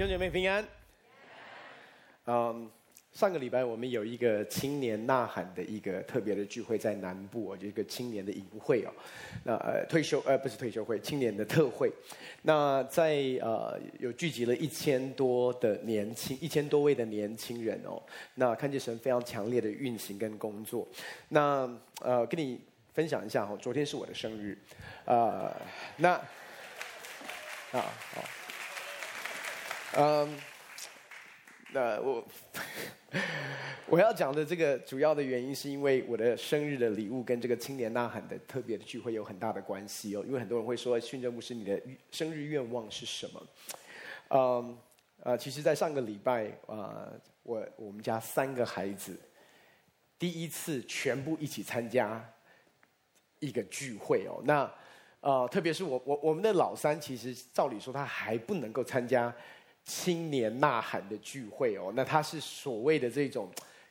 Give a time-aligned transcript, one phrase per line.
[0.00, 0.66] 弟兄姐妹平安。
[2.24, 2.70] 嗯，
[3.12, 8.90] 上个礼拜我们有一个青年呐喊的一个特别的聚会，在南部哦，就一个青年的营会哦。
[9.44, 11.92] 那呃退休呃不是退休会，青年的特会。
[12.40, 18.02] 那在呃有聚集了一千多的年轻一千多位的年轻人哦。
[18.36, 20.88] 那看见神非常强烈的运行跟工作。
[21.28, 21.70] 那
[22.00, 22.58] 呃跟你
[22.94, 24.56] 分享一下哈，昨天是我的生日，
[25.04, 25.54] 呃
[25.98, 26.12] 那
[27.72, 28.24] 啊好。
[29.96, 30.38] 嗯，
[31.72, 32.24] 那我
[33.90, 40.22] 我要讲的这个主要的原因，是因为我的生日的礼物跟这个青年呐喊的特别的聚会有很大的关系哦。
[40.24, 41.80] 因为很多人会说，训政牧师，你的
[42.12, 43.46] 生日愿望是什么？
[44.28, 44.78] 嗯，
[45.24, 47.08] 呃，其实，在上个礼拜啊，
[47.42, 49.18] 我我们家三个孩子
[50.20, 52.24] 第一次全部一起参加
[53.40, 54.40] 一个聚会哦。
[54.44, 54.72] 那
[55.20, 59.34] 呃，特别是我我我们的老三，其实照理说他还不能够参加。
[59.90, 63.50] 青年呐喊的聚会哦，那他是所谓的这种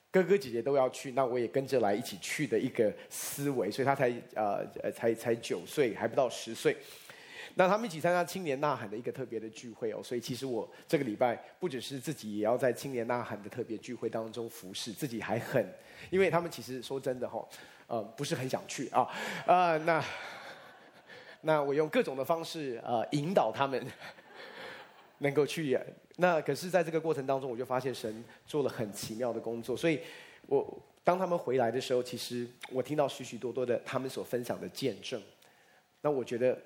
[0.10, 6.78] 哥哥姐姐都要去，那我也跟着来一起去的一个思维，所以他才呃才才九岁，还不到十岁。
[7.56, 15.62] 那他们一起参加青年呐喊的一个特别的聚会哦，所以其实我这个礼拜不只是自己也要在青年呐喊的特别聚会当中服侍，自己还很，
[16.10, 17.46] 因为他们其实说真的哈，
[17.88, 19.02] 呃不是很想去啊，
[19.46, 20.06] 啊、呃、那
[21.42, 23.86] 那我用各种的方式呃引导他们。
[25.20, 25.86] 能够去演，
[26.18, 29.78] 那可是在这个过程当中，我就发现神做了很奇妙的工作。
[29.78, 30.00] 所以，
[30.48, 35.22] 我当他们回来的时候，其实我听到许许多多的他们所分享的见证。
[36.02, 36.58] 那我觉得，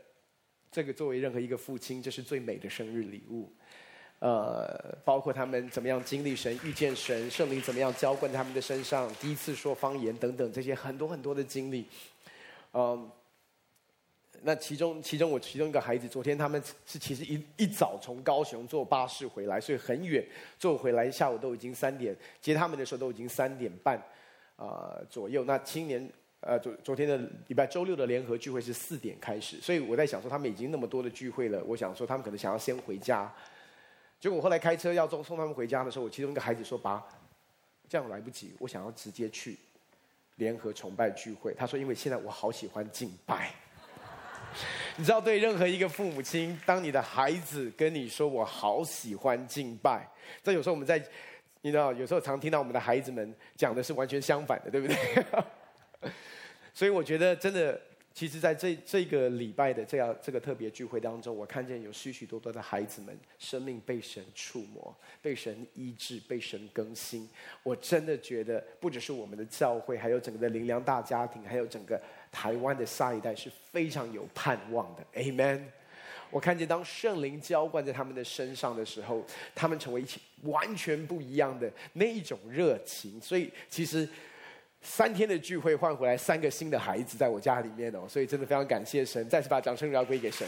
[0.71, 3.51] 这个作为任何一个父亲，这是最美的生日礼物。
[4.19, 11.85] 呃，包括他们怎么样经历神、遇见神、圣灵怎么样浇灌他们的身上，第一次说方言等等这些很多很多的经历，
[12.71, 13.11] 嗯、
[14.45, 20.23] 那其中，其中我其中一个孩子，昨天他们是其实一一早从高雄坐巴士回来，所以很远，
[20.59, 23.97] 坐回来下午都已经三点，接他们的时候都已经三点半，
[24.57, 25.43] 啊、呃、左右。
[25.45, 26.09] 那青年
[26.41, 27.17] 呃昨昨天的
[27.47, 33.33] 礼拜周六的联合聚会是四点开始，所以我在想说他们已经那么多的聚会了，我想说他们可能想要先回家。
[34.19, 37.01] 结果我后来开车要送送他们回家的时候，我其中一个孩子说：“爸，
[37.87, 39.57] 这样来不及，我想要直接去
[40.35, 43.53] 联合崇拜聚会。”他说：“因为现在我好喜欢敬拜。”
[44.97, 50.07] 你知道，对任何一个父母亲，当你的孩子跟你说“我好喜欢敬拜”，
[50.43, 51.03] 这有时候我们在，
[51.61, 56.11] 你知道，有时候常听到我们的孩子们讲的是完全相反的，对不对？
[56.73, 57.79] 所以我觉得，真的，
[58.13, 67.29] 其实在这这个礼拜的这样这个特别聚会当中，我看见有许许多多的孩子们生命被神触摸、被神医治、被神更新。
[67.63, 71.99] 我真的觉得，不只是我们的教会，还有整个的灵粮大家庭，还有整个。
[72.33, 75.61] 台湾的下一代是非常有盼望的，Amen。
[76.31, 79.23] 我看见当圣灵浇灌在他们的身上的时候，
[79.53, 83.21] 他们成为一起完全不一样的那一种热情。
[83.21, 84.09] 所以其实
[84.81, 90.47] 三天的聚会换回来三个新的孩子在我家里面哦，所以真的非常感谢神，再次把掌声要归给神。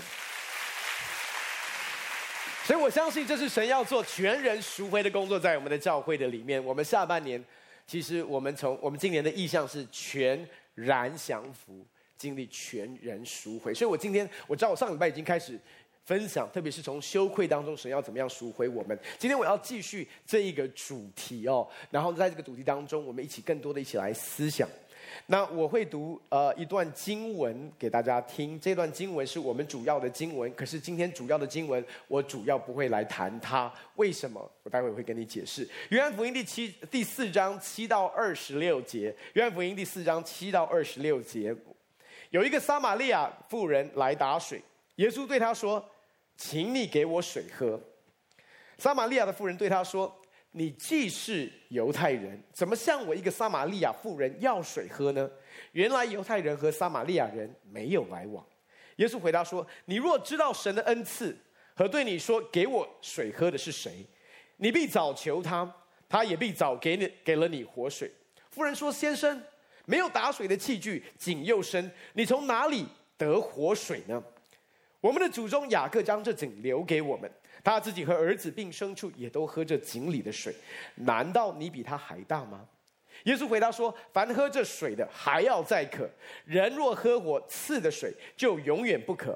[2.64, 6.66] 所以我相信这是神要做全人赎回的工作，在我们的教会的里面。
[6.66, 7.46] 我们下半年
[7.86, 10.44] 其实我们从我们今年的意向是全。
[10.76, 11.84] 然降服，
[12.18, 13.74] 经历全人赎回。
[13.74, 15.60] 所以我今天我知道，我上礼拜已经开始
[16.04, 18.96] 分享，特别是从羞愧当中，神要怎么样赎回我们。
[19.18, 24.70] 今天我要继续这一个主题哦，然后在这个主题当中，我们一起更多的一起来思想。
[25.28, 30.54] 那我会读呃一段经文给大家听，这段经文是我们主要的经文。
[30.54, 33.72] 可是今天主要的经文，我主要不会来谈它。
[33.96, 34.52] 为什么？
[34.64, 35.68] 我待会会跟你解释。
[35.90, 39.16] 约翰福音第七第四章七到二十六节。
[39.34, 41.56] 约翰福音第四章七到二十六节，
[42.30, 44.62] 有一个撒玛利亚妇人来打水，
[44.96, 45.84] 耶稣对他说
[46.38, 47.80] ：“请你给我水喝。”
[48.78, 50.14] 撒玛利亚的妇人对他说。
[50.58, 55.30] 你既是犹太人，怎么向我一个撒玛利亚妇人要水喝呢？
[55.74, 58.42] 原来犹太人和撒玛利亚人没有来往。
[58.96, 61.38] 耶稣回答说：“你若知道神的恩赐
[61.74, 64.06] 和对你说给我水喝的是谁，
[64.56, 65.70] 你必早求他，
[66.08, 68.10] 他也必早给你给了你活水。”
[68.50, 69.44] 妇人说：“先生，
[69.84, 72.86] 没有打水的器具，井又深，你从哪里
[73.18, 74.24] 得活水呢？
[75.02, 77.30] 我们的祖宗雅各将这井留给我们。”
[77.66, 80.54] 他自己和儿子并牲畜也都喝这井里的水，
[80.94, 82.64] 难道你比他还大吗？
[83.24, 86.06] 耶稣回答说：“凡喝这水的，还要再渴；
[86.46, 89.36] 人若喝我赐的水，就永远不渴。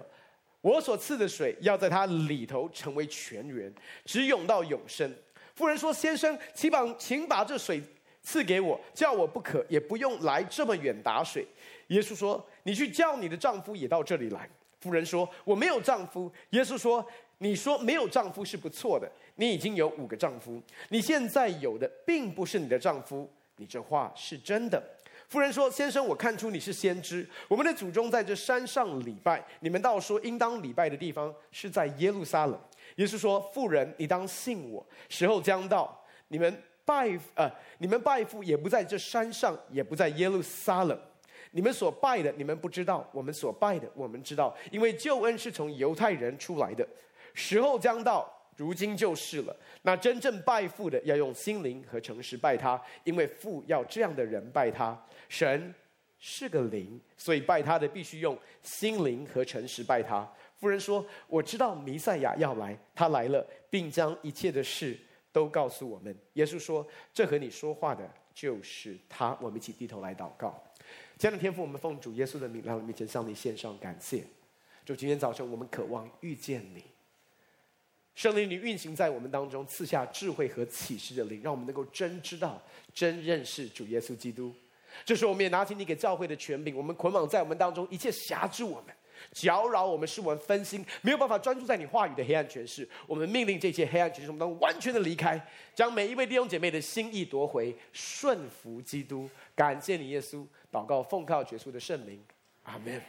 [0.61, 3.73] 我所赐的水，要在他里头成为泉源，
[4.05, 5.11] 直涌到永生。”
[5.55, 7.81] 妇人说：“先生，请把请把这水
[8.21, 11.47] 赐给我，叫我不渴，也不用来这么远打水。”
[11.87, 14.47] 耶稣说：“你去叫你的丈夫也到这里来。”
[14.79, 17.03] 妇人说：“我没有丈夫。”耶稣说。
[17.39, 24.81] 你说没有丈夫是不错的，你已经有五个丈夫，你现在有的并不是你的丈夫，你这话是真的。”
[25.29, 27.27] 妇人说：“先生，我看出你是先知。
[27.47, 32.59] 我们的祖宗在这山上礼拜，你们倒说应当礼拜的地方是在耶路撒冷。”
[32.97, 40.99] 耶稣说：“妇人，你当信我，时候将到，你们拜呃，你们拜父也不在这山上，也不在耶路撒冷。
[41.51, 46.85] 你们所拜的，你们不知道；我们所拜的，我们知道，因为救恩是从犹太人出来的。
[47.39, 49.55] 时候将到。”如今就是了。
[49.83, 55.01] 那真正拜父的，要用心灵和诚实拜他，因为父要这样的人拜他。
[55.29, 55.73] 神
[56.19, 60.29] 是个灵，所以拜他的必须用心灵和诚实拜他。
[60.57, 64.99] 夫人说：“我知道弥赛亚要来，他来了，并将一切的事
[65.31, 66.85] 都告诉我们。”耶稣说
[67.15, 70.61] ：“这和你说话的就是他。”我们一起低头来祷告。
[71.17, 74.25] 亲爱的天父，我们奉主耶稣的名来到你面前，向你献上感谢。
[74.83, 76.83] 就，今天早晨我们渴望遇见你。
[78.19, 82.61] 圣灵，你运行在我们当中，赐下智慧和启示的灵，让我们能够真知道、
[82.93, 84.53] 真认识主耶稣基督。
[85.05, 88.93] 这时候，我们也拿起你给教会的权柄，我们捆绑在我们当中一切辖制我们、
[89.31, 92.85] 搅扰我们、使我们分心、没有办法专注在你话语的黑暗权势。
[93.07, 95.41] 我们命令这些黑暗权势，我们都完全的离开，
[95.73, 99.29] 将每一位弟兄姐妹的心意夺回，顺服基督。
[99.55, 100.45] 感谢你，耶稣。
[100.69, 102.21] 祷告，奉靠耶稣的圣名，
[102.63, 103.01] 阿门。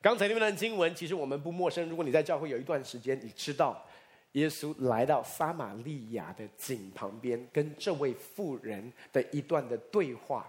[0.00, 1.88] 刚才那段经文，其实我们不陌生。
[1.88, 3.84] 如果你在教会有一段时间，你知道
[4.32, 10.46] 耶稣来到撒玛利亚的井旁边，跟这位妇人的一段的对话。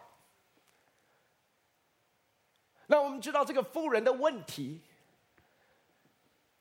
[2.85, 4.79] 那我们知道这个妇人的问题，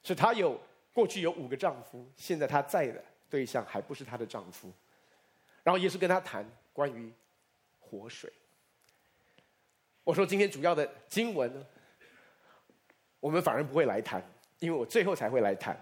[0.03, 0.59] 是她有
[0.95, 4.73] 过去有五个丈夫，现在她在的对象还不是她的丈夫。
[5.63, 7.13] 然后耶稣跟她谈关于
[7.79, 8.33] 活水。
[10.05, 11.67] 我说今天主要的经文呢？
[13.21, 14.23] 我们反而不会来谈，
[14.59, 15.77] 因为我最后才会来谈。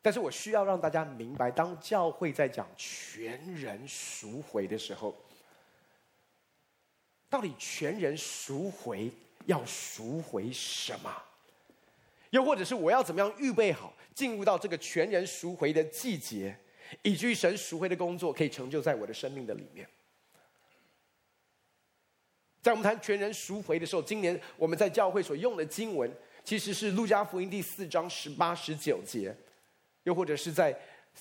[0.00, 5.16] 但是我需要让大家明白，当教会在讲全人赎回的时候，
[7.30, 9.10] 到底全人赎回
[9.46, 11.10] 要赎回什么？
[12.30, 16.54] 又或者是我要怎么样预备好，进入到这个全人赎回的季节，
[17.02, 19.88] 以至于神赎回的工作可以成就在我的生命的里面？
[22.60, 26.14] 在我们谈全人赎回的时候，今年我们在教会所用的经文。
[26.44, 29.34] 其实是路加福音第四章十八、十九节，
[30.02, 30.76] 又或者是在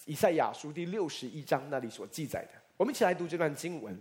[0.06, 2.50] 以赛亚书第六十一章那里所记载的。
[2.76, 3.98] 我们一起来读这段经文。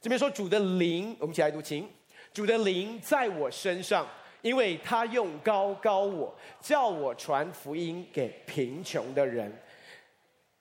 [0.00, 1.88] 这边说主的灵，我们一起来读，请
[2.32, 4.06] 主的灵在我身上，
[4.40, 9.52] 因为他用高高我，叫我传福音给贫穷的人，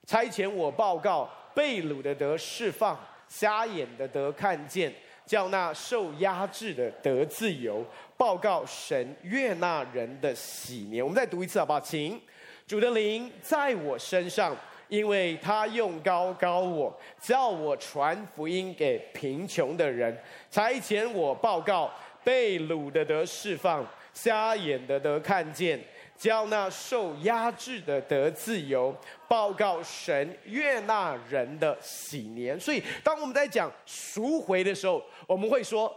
[0.08, 4.92] 差遣我报告被掳的得释放，瞎眼的得看见。
[5.32, 7.86] 叫那受压制的得自由，
[8.18, 11.02] 报告神悦纳人的喜年。
[11.02, 11.80] 我们再读一次好不好？
[11.80, 12.20] 请
[12.68, 14.54] 主的灵在我身上，
[14.90, 20.14] 因为他用膏膏我，叫我传福音给贫穷的人，
[20.50, 21.90] 差遣我报告
[22.26, 25.80] 被掳的得释放，瞎眼的得看见。
[26.22, 28.96] 叫那受压制的得自由，
[29.28, 32.60] 报告神悦纳人的喜年。
[32.60, 35.92] 所以，当我们在讲赎回的时候，我们会说，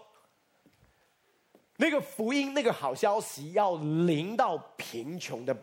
[1.76, 5.54] 那个福音、那个好消息要临到贫穷的。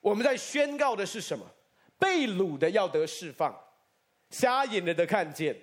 [0.00, 1.44] 我们在宣告的是什么？
[1.98, 3.52] 被掳的要得释放，
[4.30, 5.60] 瞎眼的得看见，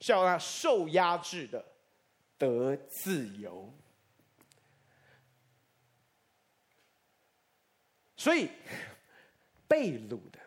[0.00, 1.62] 叫那受压制的
[2.38, 3.70] 得自由。
[8.16, 8.50] 所以，
[9.68, 10.38] 被掳的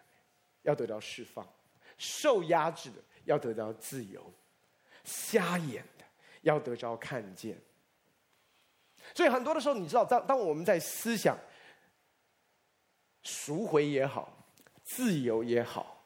[0.64, 1.48] 要得到释放，
[1.98, 4.34] 受压制的要得到自由，
[5.04, 6.06] 瞎眼的
[6.42, 7.60] 要得着看见。
[9.14, 11.38] 所以很多的时候，你知道，当当我们在思想
[13.24, 14.46] 赎回也好，
[14.84, 16.04] 自由也好，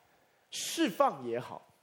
[0.51, 1.75] 释放也好，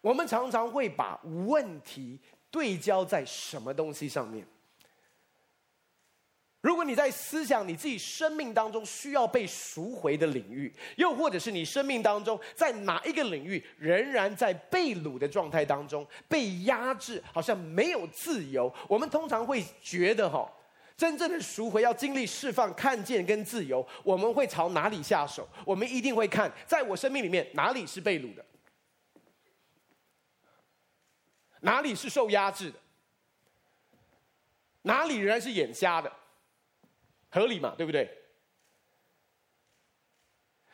[0.00, 2.20] 我们常常会把问题
[2.50, 4.46] 对焦在什么东西上面？
[6.62, 20.48] 如果你在思想你自己生命当中需要被赎回的领域，又或者是你生命当中在哪一个领域仍然在被掳的状态当中，被压制，好像没有自由，我们通常会觉得哈，
[20.96, 25.48] 真正的赎回要经历释放、看见跟自由，我们会朝哪里下手？
[25.64, 28.44] 我们一定会看，在我生命里面哪里是被掳的，
[31.62, 32.78] 哪里是受压制的，
[34.82, 36.12] 哪里仍然是眼瞎的。
[37.32, 38.08] 合理嘛，对不对？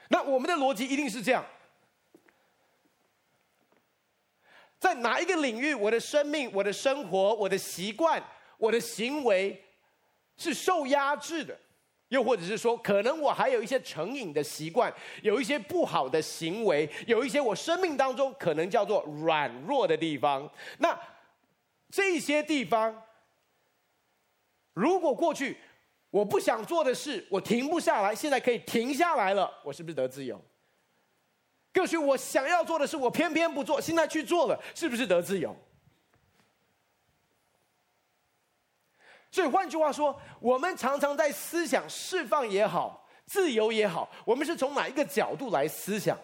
[0.08, 1.44] 那我们的逻辑一定是这样：
[4.78, 8.22] 在哪一个领域，我的生命、我的生活、我的习惯、
[8.56, 9.62] 我的行为
[10.36, 11.56] 是受压制的，
[12.08, 20.50] 又或者是说，可能我还有一些成瘾的习惯，有一些不好的行为，有一些我生命当中可能叫做软弱的地方。
[20.78, 20.98] 那
[21.90, 23.04] 这些地方，
[24.72, 25.58] 如果过去
[26.10, 30.42] 我不想做的事，我停不下来，现在可以停下来了，我是不是得自由？
[31.74, 35.54] 过去我想要做的事，我偏偏不做，现在去做了，是不是得自由？
[39.30, 46.18] 所以换句话说，我们常常在思想释放也好，自由也好，我们是从哪一个角度来思想？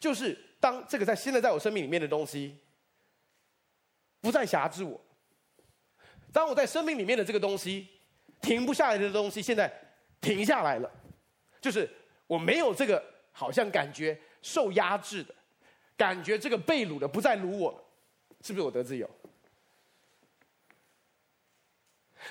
[0.00, 2.58] 就是当这个在现在在我生命里面的东西
[4.20, 5.00] 不再辖制我，
[6.32, 7.88] 当我在生命里面的这个东西
[8.40, 9.72] 停不下来的东西，现在
[10.20, 10.90] 停下来了，
[11.60, 11.88] 就是
[12.26, 13.02] 我没有这个
[13.32, 15.34] 好像感觉受压制的
[15.96, 17.78] 感觉，这个被掳的不再掳我了，
[18.42, 19.08] 是不是我得自由？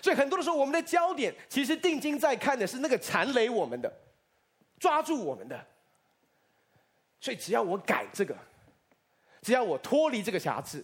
[0.02, 3.92] 所以很多的时候，我们的焦点其实定睛在看的是那个缠累我们的、
[4.78, 5.66] 抓住我们的。
[7.22, 8.38] 所以只要我改这个，
[9.42, 10.84] 只要我脱离这个瑕疵，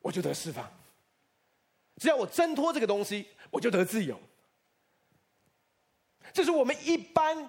[0.00, 0.64] 我就得释放；
[1.96, 4.20] 只要我挣脱这个东西，我就得自由。
[6.32, 7.48] 这是我们一般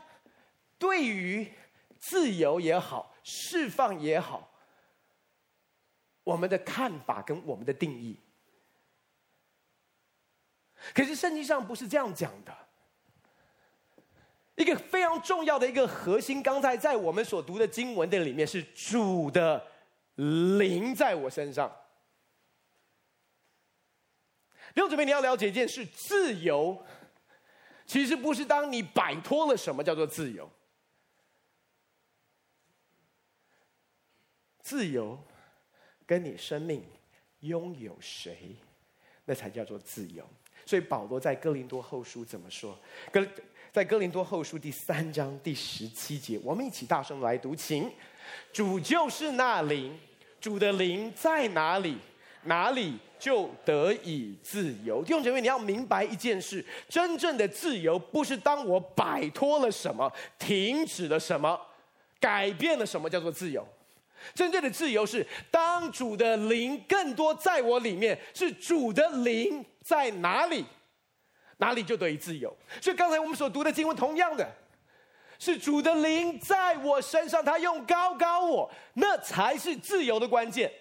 [0.77, 1.51] 对于
[1.99, 4.51] 自由也好、释放也好，
[6.23, 8.19] 我们的看法跟我们的定义。
[10.93, 12.55] 可是圣经上不是这样讲的。
[14.55, 19.65] 一个非常重要的一个核心，刚才在我们所读的经文的里面，是主的
[20.15, 21.75] 灵在我身上。
[24.75, 26.81] 六姊妹，你要了解一件事：自由
[27.85, 30.49] 其实不是当你摆脱了什么叫做自由，
[34.61, 35.17] 自由
[36.05, 36.83] 跟你生命
[37.39, 38.55] 拥有谁，
[39.25, 40.27] 那才叫做自由。
[40.65, 42.77] 所以保罗在哥林多后书怎么说？
[43.11, 43.25] 哥
[43.71, 47.91] 在哥林多后书第三章第十七节，我们一起大声来读，请。
[48.51, 49.97] 主就是那灵，
[50.41, 51.97] 主的灵在哪里，
[52.43, 55.03] 哪里就得以自由。
[55.03, 61.59] 弟兄姐妹，你要明白一件事：真正的自由不是当我摆脱了什么，停止了什么，
[62.19, 63.67] 改变了什么，叫做自由。
[64.33, 69.63] 真正的自由是当主的灵更多在我里面，是主的灵。
[69.85, 70.65] 在哪里，
[71.57, 72.51] 哪里就得以自由。
[72.81, 74.51] 所以刚才我们所读的经文，同样的，
[75.37, 80.73] 是主的灵在我身上，他用高高我，那才是自由的关键。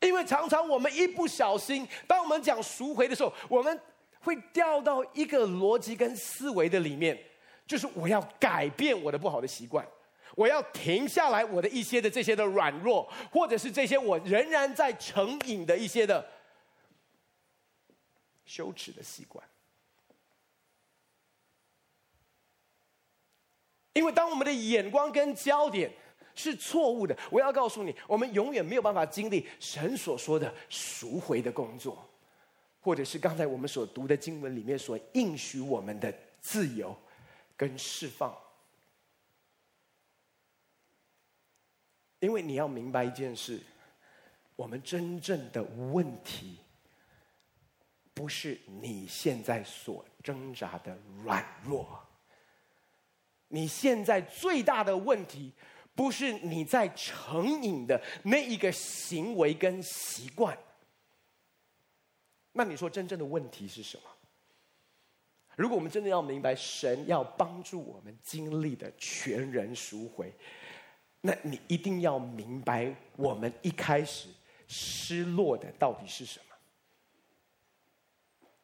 [0.00, 3.80] 因为常常我们一不小心，当我们讲赎回的时候，我们
[4.20, 7.18] 会掉到一个逻辑跟思维的里面，
[7.66, 9.86] 就是我要改变我的不好的习惯。
[10.36, 16.26] 我要停下来，我的一些的这些的软弱，或者是这些我仍然在成瘾的一些的
[18.44, 19.44] 羞耻的习惯。
[23.92, 25.92] 因为当我们的眼光跟焦点
[26.40, 32.02] 是错误的，我要告诉你，我们永远没有办法经历神所说的赎回的工作，
[32.80, 36.96] 或者是刚才我们所读的经文里面所应许我们的自由
[37.56, 38.34] 跟释放。
[42.20, 43.60] 因为你要明白一件事，
[44.56, 46.58] 我们真正的问题，
[48.12, 51.98] 不是你现在所挣扎的软弱。
[53.52, 55.50] 你现在最大的问题，
[56.00, 60.56] 不是你在成瘾的那一个行为跟习惯。
[62.52, 64.04] 那你说真正的问题是什么？
[65.56, 70.32] 如果我们真的要明白，神要帮助我们经历的全人赎回。
[71.20, 74.30] 那你一定要明白，我们一开始
[74.68, 76.56] 失落的到底是什么？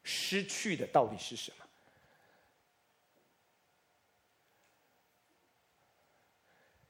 [0.02, 1.65] 失去的到底是什么？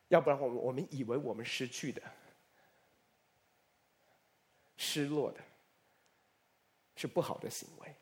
[0.08, 2.00] 要不然，我们我们以为我们失去的、
[4.76, 5.40] 失落的，
[6.94, 7.94] 是不好的行为，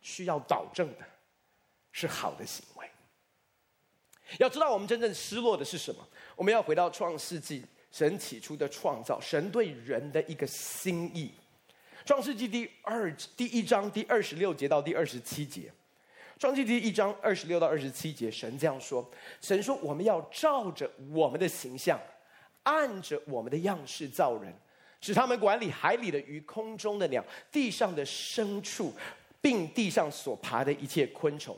[0.00, 1.06] 需要导正的，
[1.90, 2.88] 是好的行为。
[4.38, 6.06] 要知道，我们真正失落的是什么？
[6.36, 11.32] 我们要回到创世纪，神起初的创造，神对人的一个心意。
[12.04, 15.72] 创世纪第二第一章第二十六节到第二十七节，
[16.42, 19.08] 创世纪第一章二十六到二十七节，神这样说：
[19.40, 21.96] 神说，我们要照着我们的形象，
[22.64, 24.52] 按着我们的样式造人，
[25.00, 28.92] 使他们管理海里的鱼、空中的鸟、地上的牲畜，
[29.40, 31.56] 并地上所爬的一切昆虫。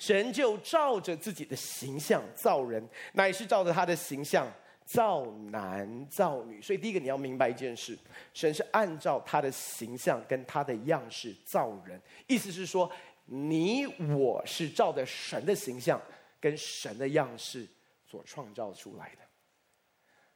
[0.00, 4.52] 神就照着自己的形象造人，乃是照着他的形象
[4.84, 6.60] 造男造女。
[6.60, 7.96] 所以第一个你要明白一件事：
[8.32, 12.90] 神是按照他的形象跟他的样式造人，意思是说，
[13.26, 16.00] 你我是照着神的形象
[16.40, 17.66] 跟神的样式
[18.04, 19.18] 所创造出来的。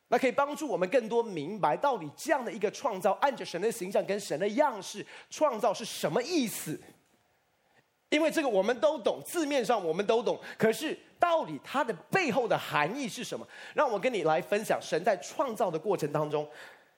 [0.09, 6.81] 那可以帮助我们更多明白，到底这样的一个创造，按着神的形象跟神的样式创造是什么意思？
[8.09, 13.47] 因为这个我们都懂，字面上我们都懂，可是到底它的背后的含义是什么？
[13.75, 16.49] 让我跟你来分享，神在创造的过程当中，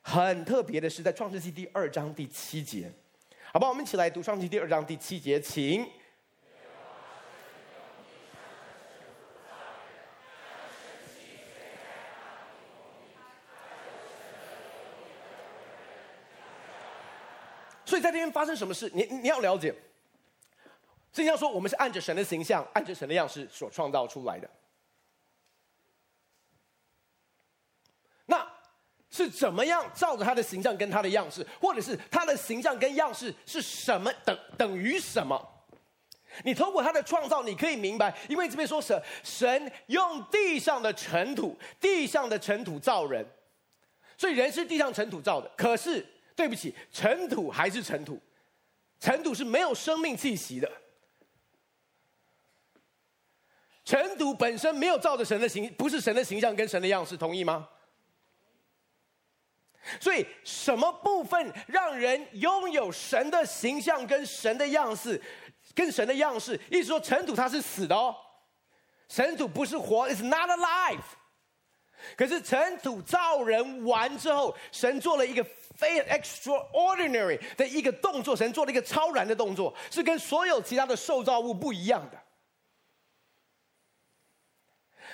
[0.03, 2.89] 很特别的是在创世记第二章第七节，
[3.53, 3.69] 好吧？
[3.69, 5.85] 我们一起来读创世记第二章第七节，请。
[17.85, 18.89] 所以在这边发生什么事？
[18.95, 19.75] 你你要了解。
[21.13, 24.49] 圣经上说，我们是按着神的形象，按着神的样式所创造出来的。
[28.27, 28.49] 那
[29.21, 35.39] 是怎么样照着他的形象跟他的样式，或者是他的形象跟样式是什么等等于什么？
[36.43, 43.27] 你通过他的创造，你可以明白，因为这边说神神用地上的尘土，地上的尘土造人，
[44.17, 45.51] 所以人是地上尘土造的。
[45.55, 48.19] 可是对不起，尘土还是尘土，
[48.99, 50.71] 尘土是没有生命气息的。
[53.85, 57.69] 尘土本身没有照着神的形，不是神的形象跟神的样式，同意吗？
[59.99, 65.21] 所以什么部分让人拥有神的形象跟神的样式，
[65.75, 66.59] 跟神的样式？
[66.71, 68.15] 意思说尘土它是死的哦，
[69.09, 71.01] 尘土不是活，It's not alive。
[72.17, 75.45] 可是尘土造人完之后，神做了一个
[75.77, 82.19] 非 extraordinary 的一个动作，神做了一个超然的动作，是跟所有其他的受造物不一样的。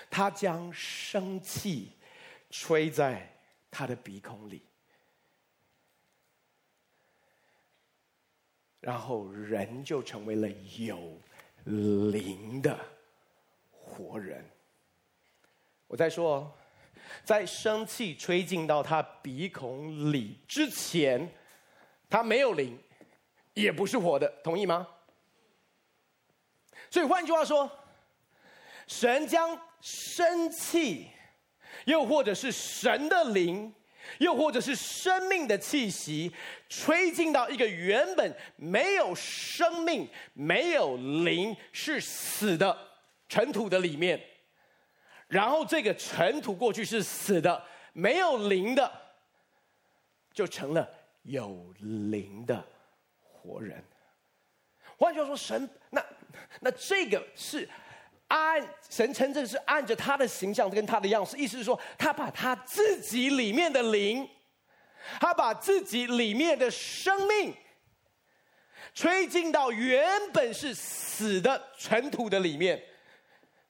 [0.08, 1.92] 他将生气
[2.50, 3.35] 吹在
[3.78, 4.62] 他的鼻孔里，
[8.80, 11.20] 然后人就成为了有
[11.64, 12.74] 灵的
[13.70, 14.42] 活人。
[15.88, 16.50] 我在说，
[17.22, 21.30] 在生气吹进到他鼻孔里之前，
[22.08, 22.82] 他没有灵，
[23.52, 24.88] 也不是活的，同意吗？
[26.90, 27.70] 所以换句话说，
[28.86, 29.60] 神将。
[29.78, 31.10] 生气，
[31.86, 33.72] 又或者是神的灵，
[34.18, 36.30] 又或者是生命的气息，
[36.68, 42.76] 吹进到一个原本没有生命、没有灵、是死的
[43.28, 44.20] 尘土的里面，
[45.28, 48.92] 然后这个尘土过去是死的、没有灵的，
[50.32, 50.88] 就成了
[51.22, 52.64] 有灵的
[53.22, 53.82] 活人。
[54.98, 56.04] 换句话说，神那
[56.60, 57.68] 那这个是。
[58.28, 58.60] 按
[58.90, 64.28] 神称这是按着他的形象跟他的样式，意思是说，他把他自己里面的灵，
[65.20, 67.54] 他把自己里面的生命，
[68.92, 72.82] 吹进到原本是死的尘土的里面。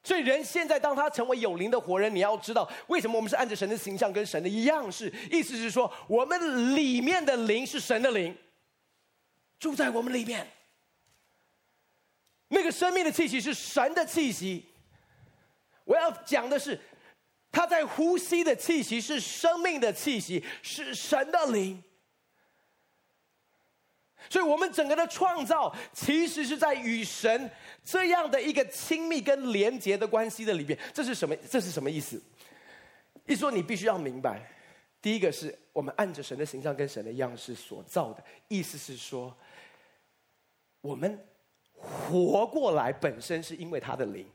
[0.03, 8.35] 所以人现在当他成为有灵的活人，你要知道为什么我们是按着神的形象跟神的样式，意思是说，我们里面的灵是神的灵，
[9.59, 10.47] 住在我们里面。
[12.49, 14.65] 那个生命的气息是神的气息。
[15.83, 16.79] 我要讲的是，
[17.51, 21.83] 他在呼吸的气息是生命的气息，是神的灵。
[24.29, 27.49] 所以，我们整个的创造其实是在与神
[27.83, 30.77] 这样的一个亲密跟连结的关系的里边。
[30.93, 31.35] 这是什么？
[31.49, 32.21] 这是什么意思？
[33.25, 34.41] 一说，你必须要明白，
[35.01, 39.35] 第一个是我们按着神的形象跟神的样式所造的，意思是说，
[40.81, 41.25] 我们。
[41.77, 44.25] 活过来本身是因为他的灵，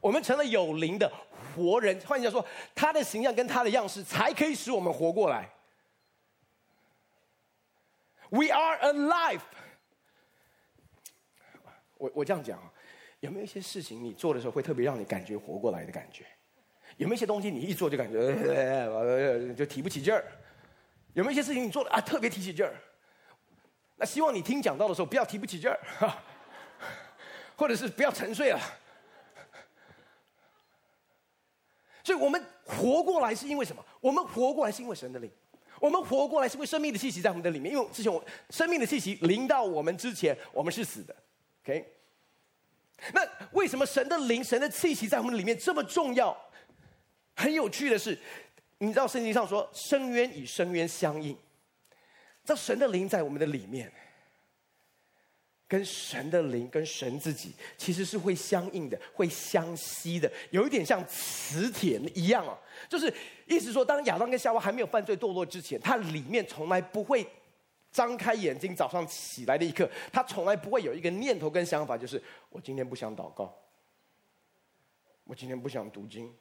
[0.00, 1.10] 我们成了有灵的
[1.54, 1.98] 活人。
[2.06, 5.48] 换句话说，他的形象跟他的样式才可以使我们活过来。
[8.30, 9.40] We are alive。
[11.96, 12.72] 我我这样讲啊，
[13.20, 16.24] 有没有一些事情你做的时候会特别让你感觉活过来的感觉？
[16.96, 20.24] 有没有一些东西你一做就感觉就提不起劲儿？
[21.14, 22.74] 有没有一些事情你做的啊特别提起劲儿？
[23.96, 25.78] 那希望你听讲到的时候不要提不起劲儿。
[27.56, 28.60] 或者是不要沉睡了，
[32.02, 33.84] 所以我们活过来是因为什么？
[34.00, 35.30] 我们活过来是因为神的灵，
[35.80, 37.72] 我们活过来是因为生命的气息在我们的里面。
[37.72, 41.14] 因为之前我生命的气息临到我们之前，我们是死的。
[41.62, 41.92] OK，
[43.12, 46.36] 那为什么神的灵、神的气息在我们里面这么重要？
[47.36, 48.18] 很有趣的是，
[48.78, 51.36] 你知道圣经上说深渊与深渊相应，
[52.44, 53.92] 这神的灵在我们的里面。
[55.66, 62.56] 跟神的灵、跟神自己，其实是会相应的，会相吸的，有一点像磁铁一样哦。
[62.88, 63.12] 就是
[63.46, 67.26] 意思说，当亚当跟夏娃还没有犯罪堕落之前，他里面从来不会
[67.90, 73.56] 张开眼睛，早上起来的一刻，他从来不会有一个念头跟想法，就是我今天不想祷告，
[75.24, 76.32] 我今天不想读经，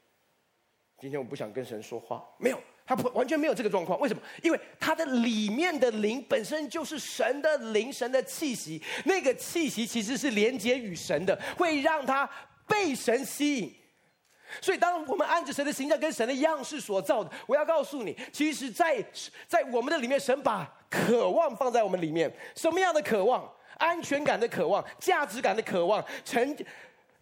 [0.99, 2.59] 今天我不想跟神说话，没有。
[2.85, 4.21] 他不完全没有这个状况，为什么？
[4.41, 8.81] 因为他的里面的灵本身就是神的灵，神的气息。
[9.05, 12.29] 那个气息其实是连接与神的，会让他
[12.67, 13.73] 被神吸引。
[14.61, 19.03] 所以，当我们按着神的形象跟神的样式所造的，我要告诉你，其实，在
[19.47, 22.31] 在我们的里面，神把渴望放在我们里面。
[22.55, 23.51] 什么样的渴望？
[23.79, 26.55] 安全感的渴望，价值感的渴望，成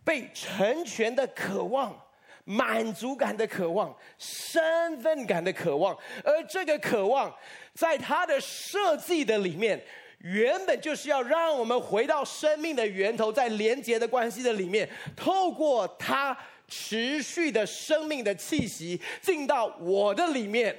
[0.03, 1.97] 被成全的渴望。
[2.43, 7.33] 满足感的渴望，身份感的渴望，而这个渴望，
[7.73, 9.81] 在他的设计的里面，
[10.19, 20.75] 原本就是要让我们回到生命的源头，在连结的关系的里面，透过他持续的生命的气息进到我的里面，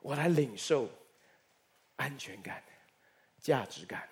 [0.00, 0.88] 我来领受
[1.96, 2.62] 安全感、
[3.40, 4.08] 价值感、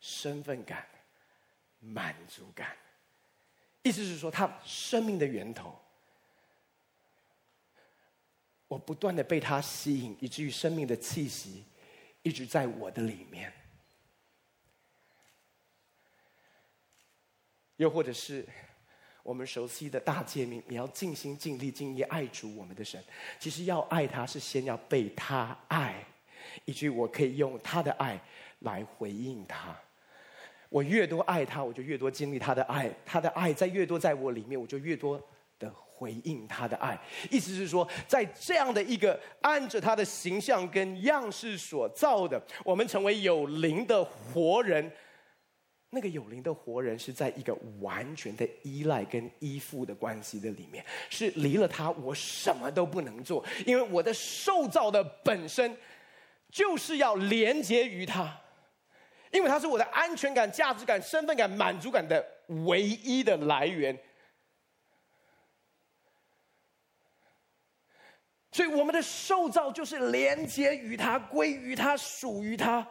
[0.00, 0.86] 身份感、
[1.80, 2.68] 满足感。
[3.86, 5.72] 意思是说，他生命的源头，
[8.66, 11.64] 我不断的被他吸引，以至于生命的气息
[12.22, 13.52] 一直在我的里面。
[17.76, 18.44] 又或者是
[19.22, 23.00] 我们熟悉的大诫命，你要尽心尽力尽意爱主我们的神。
[23.38, 26.04] 其实要爱他，是先要被他爱，
[26.64, 28.20] 以至于我可以用他的爱
[28.58, 29.80] 来回应他。
[30.68, 32.90] 我越多爱他，我就越多经历他的爱。
[33.04, 35.20] 他的爱在越多在我里面，我就越多
[35.58, 36.98] 的回应他的爱。
[37.30, 44.90] 意思是说，在这样的一个按着他的形象跟样式所造的，我们成为有灵的活人。
[45.90, 55.74] 那个有灵的活人是在一个完全的依赖跟依附的关系的里面，是离了他我什么都不能做，因为我的受造的本身
[56.50, 58.36] 就是要连接于他。
[59.32, 62.24] 因为它是我的安全感、价值感、身份感、满足感的
[62.64, 63.98] 唯一的来源，
[68.52, 72.86] 所以我们的受造就是连接于他、归于他、属于他，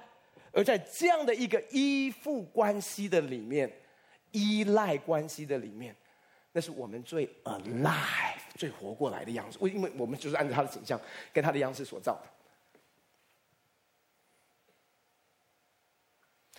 [0.52, 3.72] 而在这样的一个依附关系的里面、
[4.32, 5.96] 依赖关系的里面，
[6.52, 9.58] 那是我们最 alive、最活过来的样子。
[9.62, 11.00] 为因为我们就是按照他的形象
[11.34, 12.28] 跟他的样式所造的。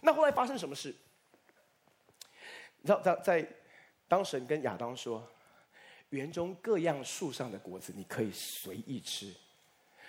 [0.02, 0.94] 那后来发生什么事？
[2.80, 3.48] 你知道，在在
[4.08, 5.26] 当神跟亚当说，
[6.10, 9.34] 园中各样树上的果子你可以随意吃，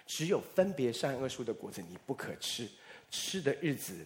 [0.05, 2.69] 只有分别善恶树的果子你不可吃，
[3.09, 4.05] 吃的日子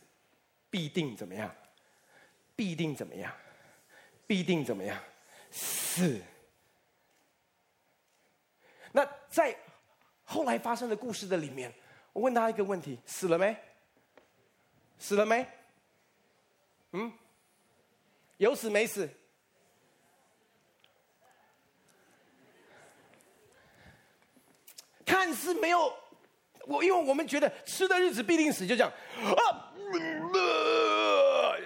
[0.70, 1.54] 必定怎么样？
[2.56, 3.34] 必定怎么样？
[4.28, 5.02] 必定怎么样？
[5.50, 6.22] 死。
[8.94, 9.58] 那在
[10.24, 11.74] 后来发生的故事的里面，
[12.14, 13.58] 我问他一个问题：死了没？
[15.00, 15.46] 死了没？
[16.94, 17.12] 嗯，
[18.38, 19.10] 有死没死？
[25.06, 25.94] 看似没有，
[26.66, 29.72] 我因为我们觉得吃的日子必定死，就这样啊。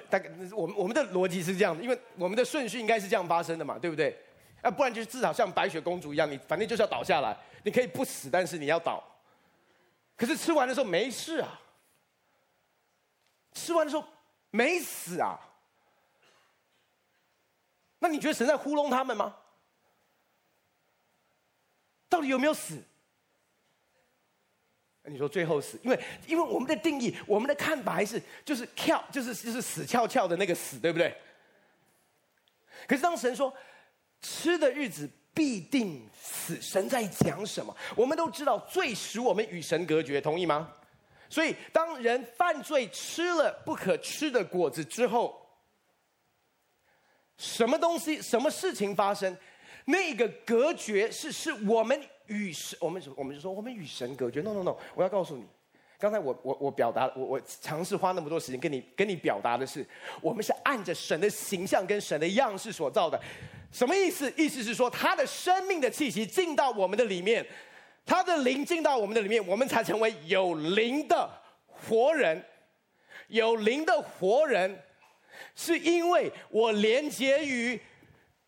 [0.10, 4.18] 大概我们我们的逻辑是这样的，因为我们的顺序应该是这样发生的嘛，对不对？
[4.62, 9.04] 啊，不然就是至少像白雪公主一样，你反正就是要倒下来，你可以不死，但是你要倒。
[10.16, 11.60] 可是吃完的时候没事啊，
[13.54, 14.06] 吃完的时候。
[14.56, 15.40] 没死啊？
[18.00, 19.36] 那你觉得神在糊弄他们吗？
[22.08, 22.82] 到底有没有死？
[25.08, 31.16] 你说最后死，因为因为我们的定义，我们的看法还是就是翘，就是就是死翘翘的那个死，对不对？
[32.88, 33.54] 可是当神说
[34.22, 37.76] 吃的日子必定死，神在讲什么？
[37.96, 40.74] 我们都知道罪使我们与神隔绝，同意吗？
[41.36, 45.38] 所以，当人犯罪吃了不可吃的果子之后，
[47.36, 49.36] 什么东西、什么事情发生？
[49.84, 54.40] 那个隔绝是是我们与神，我们我们就说我们与神隔绝。
[54.40, 54.78] No No No！
[54.96, 55.46] 我要告诉你，
[56.00, 59.86] 刚才我我我表达，我我尝试花那么多时间跟你跟你表达的是，
[60.22, 63.22] 我们是按着神的形象跟神的样式所造的。
[63.74, 64.34] 什么意思？
[64.38, 67.46] 意思是说，他的生命的气息进到我们的里面。
[68.06, 71.30] 他的灵进到我们的里面，我们才成为有灵的
[71.66, 72.44] 活人。
[73.28, 74.80] 有灵的活人，
[75.56, 77.80] 是因为我连接于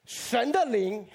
[0.05, 1.05] 神的灵。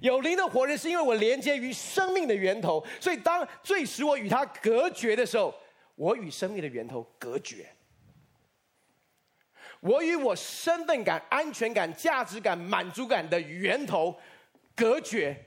[0.00, 2.84] 有灵的活人，是因为我连接于生命的源头。
[3.00, 5.54] 所以，当最使我与他隔绝的时候，
[5.94, 7.66] 我与生命的源头隔绝。
[9.80, 14.18] 我与我身份感、安全感、价值感、满足感的源头
[14.74, 15.44] 隔绝。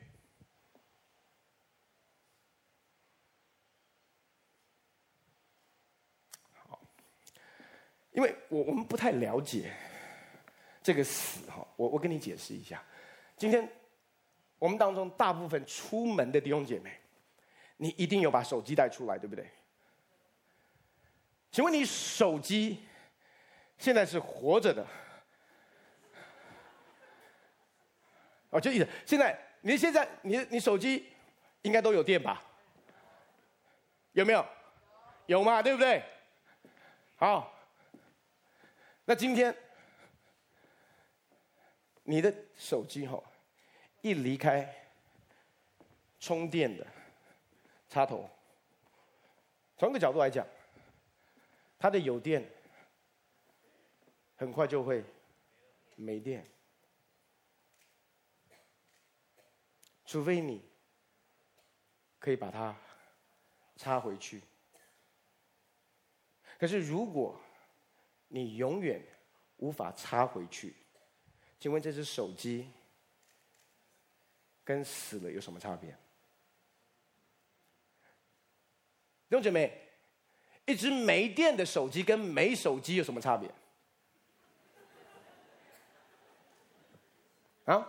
[8.11, 9.73] 因为我我们不太了解
[10.83, 12.83] 这个死哈，我我跟你解释一下。
[13.37, 13.67] 今天
[14.59, 16.91] 我们当中大部分出门的弟兄姐妹，
[17.77, 19.49] 你一定有把手机带出来，对不对？
[21.51, 22.79] 请问你手机？
[23.77, 24.85] 现在是活着的，
[28.51, 31.07] 哦，就意思，现在你现在你你手机
[31.63, 32.43] 应该都有电吧？
[34.11, 34.45] 有没有？
[35.25, 35.63] 有嘛？
[35.63, 36.03] 对不对？
[37.15, 37.51] 好，
[39.11, 39.53] 那今天
[42.03, 43.21] 你的手机哈，
[43.99, 44.87] 一离开
[46.17, 46.87] 充电的
[47.89, 48.29] 插头，
[49.77, 50.47] 从一个角度来讲，
[51.77, 52.49] 它的有电。
[54.37, 55.03] 很快就会
[55.97, 56.49] 没电，
[60.05, 60.63] 除非你
[62.17, 62.73] 可以把它
[63.75, 64.41] 插回去。
[66.57, 67.37] 可是如果
[68.33, 69.05] 你永远
[69.57, 70.73] 无法插回去，
[71.59, 72.71] 请问这只手机
[74.63, 75.91] 跟死了有什么差别？
[79.27, 79.89] 弟兄姐妹，
[80.65, 83.53] 一只没电的手机跟没手机有什么差别？
[87.65, 87.85] 啊！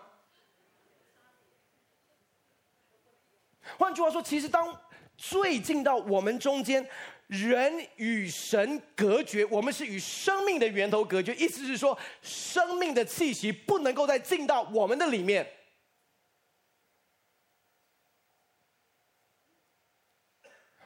[3.79, 4.77] 换句话说，其实当
[5.17, 6.89] 罪进到我们中间，
[7.33, 11.35] 人与神隔绝，我们是与生命的源头隔绝。
[11.37, 15.51] 意思是说，生命的气息不能够再进到我们的里面。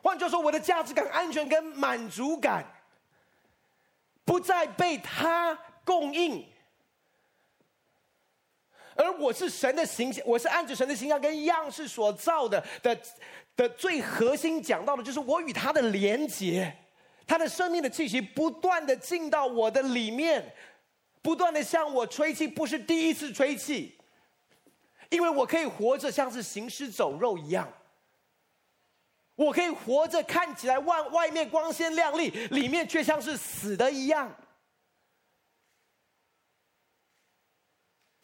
[0.01, 2.65] 换句话说，我的价值感、安全感、满足感，
[4.25, 6.47] 不再被他供应。
[8.95, 12.97] 而我是神的形象，我是按着神的形象跟样式所造的的
[13.57, 16.77] 的最核心讲到的，就是我与他的连结，
[17.27, 20.55] 他的生命的气息不断的进到我的里面，
[21.23, 23.97] 不断的向我吹气，不是第一次吹气，
[25.09, 27.73] 因为我可以活着像是行尸走肉一样，
[29.35, 34.31] 我可以活着看起来外外面光鲜亮丽，里面却像是死的一样。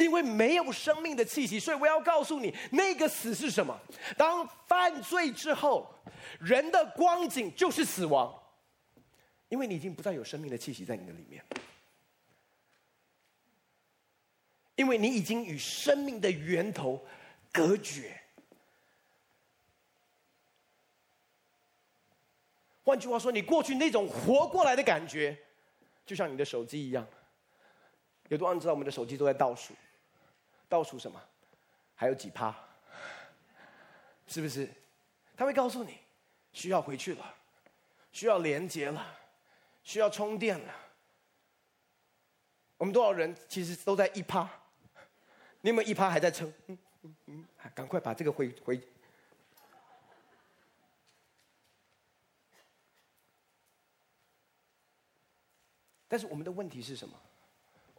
[0.04, 3.78] 因为没有生命的气息，所以我要告诉你，那个死是什么？
[4.16, 5.88] 当犯罪之后，
[6.40, 8.32] 人的光景就是死亡，
[9.48, 11.44] 因为你已经不再有生命的气息在你的里面，
[14.76, 17.04] 因为你已经与生命的源头
[17.52, 18.18] 隔绝。
[22.84, 25.38] 换句话说，你过去那种活过来的感觉，
[26.04, 27.06] 就像你的手机一样。
[28.28, 29.72] 有多少人知道我们的手机都在倒数？
[30.72, 31.22] 倒数什么？
[31.94, 32.56] 还有几趴？
[34.26, 34.66] 是不是？
[35.36, 35.98] 他会告诉你，
[36.50, 37.34] 需要回去了，
[38.10, 39.18] 需要连接了，
[39.82, 40.74] 需要充电了。
[42.78, 44.48] 我们多少人其实都在一趴？
[45.60, 46.50] 你有没有一趴还在撑？
[46.68, 48.80] 嗯嗯嗯，赶快把这个回回。
[56.08, 57.20] 但是我们的问题是什么？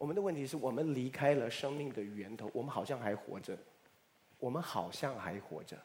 [0.04, 3.56] 我们的问题是我们离开了生命的源头，我们好像还活着，
[4.38, 5.78] 我们好像还活着。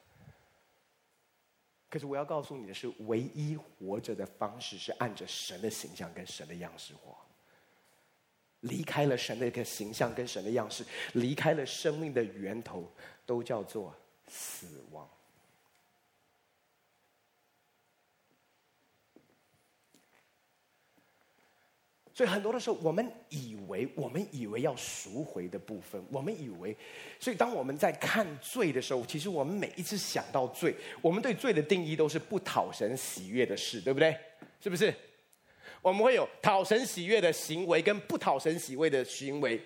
[1.90, 7.16] 可是我要告诉你的是，唯一活着的方式是按着神的形象跟神的样式活。
[8.60, 12.92] 离开了神的一个形象跟神的样式，离开了生命的源头，
[13.26, 13.96] 都叫做
[14.28, 15.10] 死亡。
[22.20, 26.76] 所以很多的时候，我们以为我们以为要赎回的部分，我们以为，
[27.18, 34.14] 所以当我们在看罪的时候，其实我们每一次想到罪，我们对罪的定义都是不讨神喜悦的事，对不对？
[34.60, 34.94] 是不是？
[35.82, 39.58] 我们会有讨神喜悦的行为跟不讨神喜悦的行为。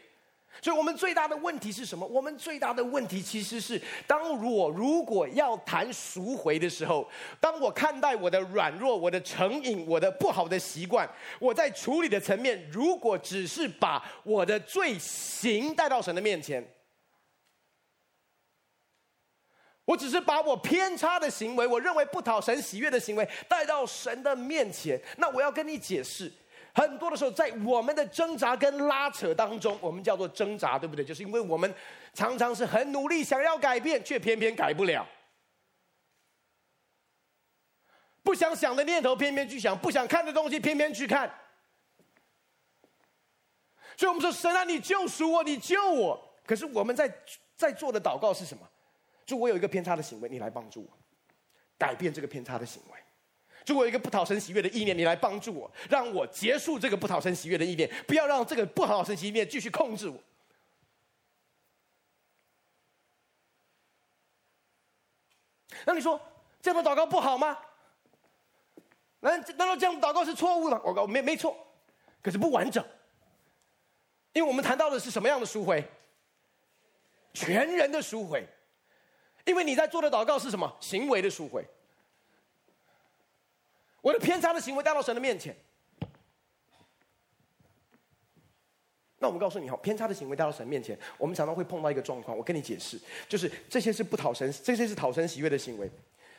[0.61, 2.05] 所以我们最大的问题是什么？
[2.07, 16.65] 我们最大的问题其实是，当我如果要谈赎回的时候，当我看待我的软弱、我的成瘾、我的不好的习惯，我在处理的层面，如果只是把我的罪行带到神的面前，
[19.83, 26.31] 我只是把我偏差的行为，我认为不讨神喜悦的行为带到神的面前，那我要跟你解释。
[26.73, 31.05] 很多的时候，在我们的挣扎跟拉扯当中，我们叫做挣扎，对不对？
[31.05, 31.71] 就是因为我们
[32.13, 35.07] 常常是很努力想要改变，却偏偏改不了。
[38.23, 41.31] 不想想的念头，偏偏去想；不想看的东西，偏偏去看。
[43.95, 47.13] 所以我们说：“神啊，你救赎我，你救我。”可是我们在
[47.55, 48.67] 在做的祷告是什么？
[49.25, 50.97] 就我有一个偏差的行为，你来帮助我，
[51.77, 53.02] 改变这个偏差的行为。
[53.65, 60.19] 如果有一个不讨神喜悦的意念，你来帮助我，让我结束这个不讨神喜悦的意念，不要让这个不讨神喜悦继续控制我。
[65.85, 66.19] 那你说
[66.61, 67.57] 这样的祷告不好吗？
[69.19, 70.81] 难难道这样祷告是错误的？
[70.83, 71.55] 我告没没错，
[72.21, 72.85] 可是不完整，
[74.33, 75.83] 因为我们谈到的是什么样的赎回？
[77.33, 78.47] 全人的赎回，
[79.45, 80.77] 因为你在做的祷告是什么？
[80.79, 81.65] 行为的赎回。
[84.03, 85.55] 我的偏差的行为带到神的面前，
[89.19, 92.37] 那我们告诉你哈，偏差的行为带到神面前，我们常常会碰到一个状况。
[92.37, 95.89] 我跟你解释，就是这些是不讨神，这些是讨神喜悦的行为，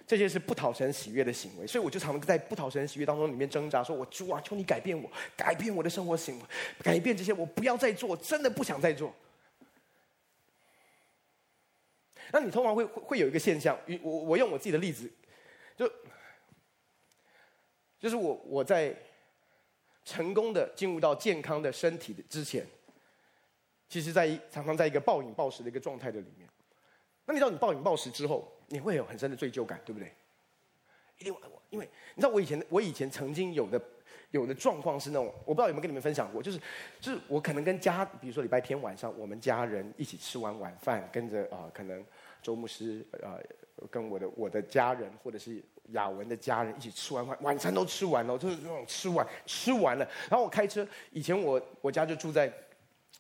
[0.07, 1.67] 这些是不讨神喜悦的行为。
[1.67, 6.45] 所以我就常常在不讨神喜悦当中里面挣扎，说我主啊，求你改变我，改变我的生活行为，
[6.83, 9.11] 改变这些，我不要再做，真的不想再做。
[12.31, 15.11] 那你通常会会有一个现象，我我用我自己的例子，
[15.79, 15.91] 就。
[18.05, 18.95] 就是我我在
[20.05, 22.63] 成功的进入到健康的身体的之前，
[23.89, 26.47] 其实在常常在一个暴饮暴食的一个状态的里面。
[27.25, 30.13] 那你知道你暴饮暴食之后，你会有很深的罪疚感，对不对？
[31.19, 31.35] 一定，
[31.71, 33.81] 因为你知道我以前我以前曾经有的
[34.33, 36.61] 有的状况是那种，我不知道有没有跟你们分享过，就是
[37.01, 42.05] 就是我可能跟家，比如说礼拜天晚上，我们家人一起吃完晚饭，跟着啊、可能
[42.43, 43.41] 周牧师啊、
[43.91, 45.65] 跟我的我的家人或者是。
[45.93, 50.09] 雅文的家人一起吃完饭，晚餐都吃完了，就是那种吃完吃完了。
[50.31, 52.51] 然后我开车，以前我我家就住在，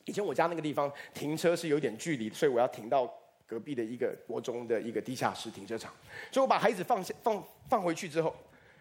[0.06, 3.06] 以前我家那个地方停车是有点距离，所以我要停到
[3.46, 5.92] 隔壁的一个国中的一个地下室停车场。
[6.32, 8.34] 所以我把孩子放下放放回去之后，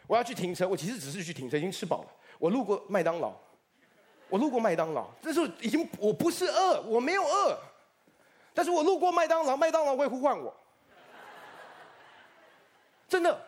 [0.08, 0.68] 我要去停车。
[0.68, 2.08] 我其实只是去停车，已经吃饱了。
[2.40, 3.34] 我路过麦当劳，
[4.30, 7.60] 我路过麦当劳，这时候已经我不是饿，我没有饿，
[8.54, 10.56] 但是我路过麦当劳，麦当劳会呼唤我，
[13.10, 13.48] 真的。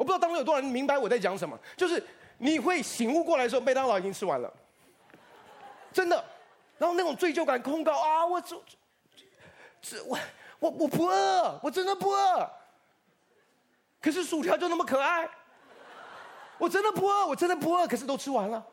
[0.00, 2.02] 我不知道当中有多少人明白我在讲什么，就是
[2.38, 4.50] 你会醒悟过来的时候，麦当劳已经吃完了，
[5.92, 6.24] 真的。
[6.78, 8.58] 然后那种罪疚感控告啊，我这
[9.82, 10.18] 这我
[10.58, 12.50] 我我不饿，我真的不饿。
[14.00, 15.28] 可是薯条就那么可爱，
[16.56, 17.86] 我真的不饿，我真的不饿。
[17.86, 18.66] 可是都吃完了。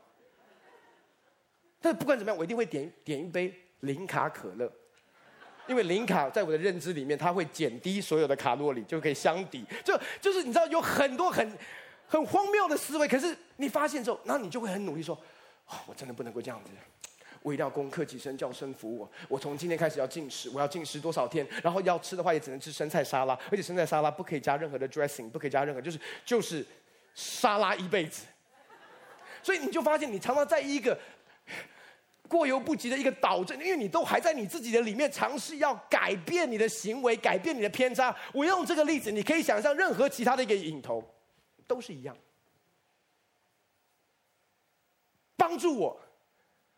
[1.81, 4.71] 但是不管怎么样，我一定会点点一杯零卡可乐。
[5.67, 9.65] 因为零卡在我的认知里面，它会减低所有的卡路里，就可以相抵。
[9.83, 11.57] 就就是你知道有很多很
[12.07, 15.13] 很荒谬的思维，可是你发现之后，然后你就会很努力说：
[15.67, 16.71] 哦，我真的不能够这样子，
[17.41, 19.09] 我一定要攻克己身，叫声服我。
[19.27, 21.45] 我从今天开始要禁食，我要禁食多少天？
[21.61, 26.65] 然后要吃的话也只能吃生菜沙拉，而且生菜沙拉不可以加任何的 dressing，不可以加任何，就是就是
[27.13, 28.25] 沙拉一辈子。
[29.43, 30.97] 所以你就发现，你常常在一个。
[32.27, 38.15] 过犹不及的一个导正，因为你都还在你自己的里面尝试要改变你的行为，改变你的偏差。
[38.33, 41.03] 我用这个例子，你可以想象任何其他的一个影头，
[41.65, 42.15] 都是一样。
[45.35, 45.99] 帮助我，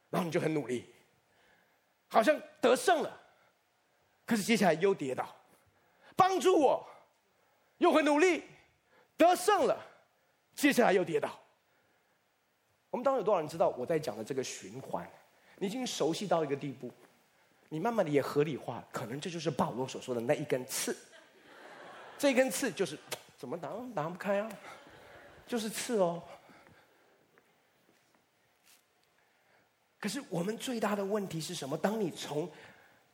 [0.09, 0.85] 然后你就很努力，
[2.07, 3.21] 好像得胜了，
[4.25, 5.35] 可是接下来又跌倒。
[6.15, 6.85] 帮助我，
[7.77, 8.43] 又很努力，
[9.15, 9.77] 得胜了，
[10.53, 11.39] 接下来又跌倒。
[12.89, 15.09] 我们当中有多少人知道我在讲的这个循环？
[15.59, 16.89] 你已经熟悉到一个地步，
[17.67, 20.95] 你慢慢的也合理化，可能这就是保罗所说的那一根刺。
[22.17, 22.97] 这根刺就是
[23.37, 24.49] 怎么拿拿不开啊，
[25.45, 26.23] 就是刺哦。
[29.99, 31.77] 可是我们最大的问题是什么？
[31.77, 32.49] 当你从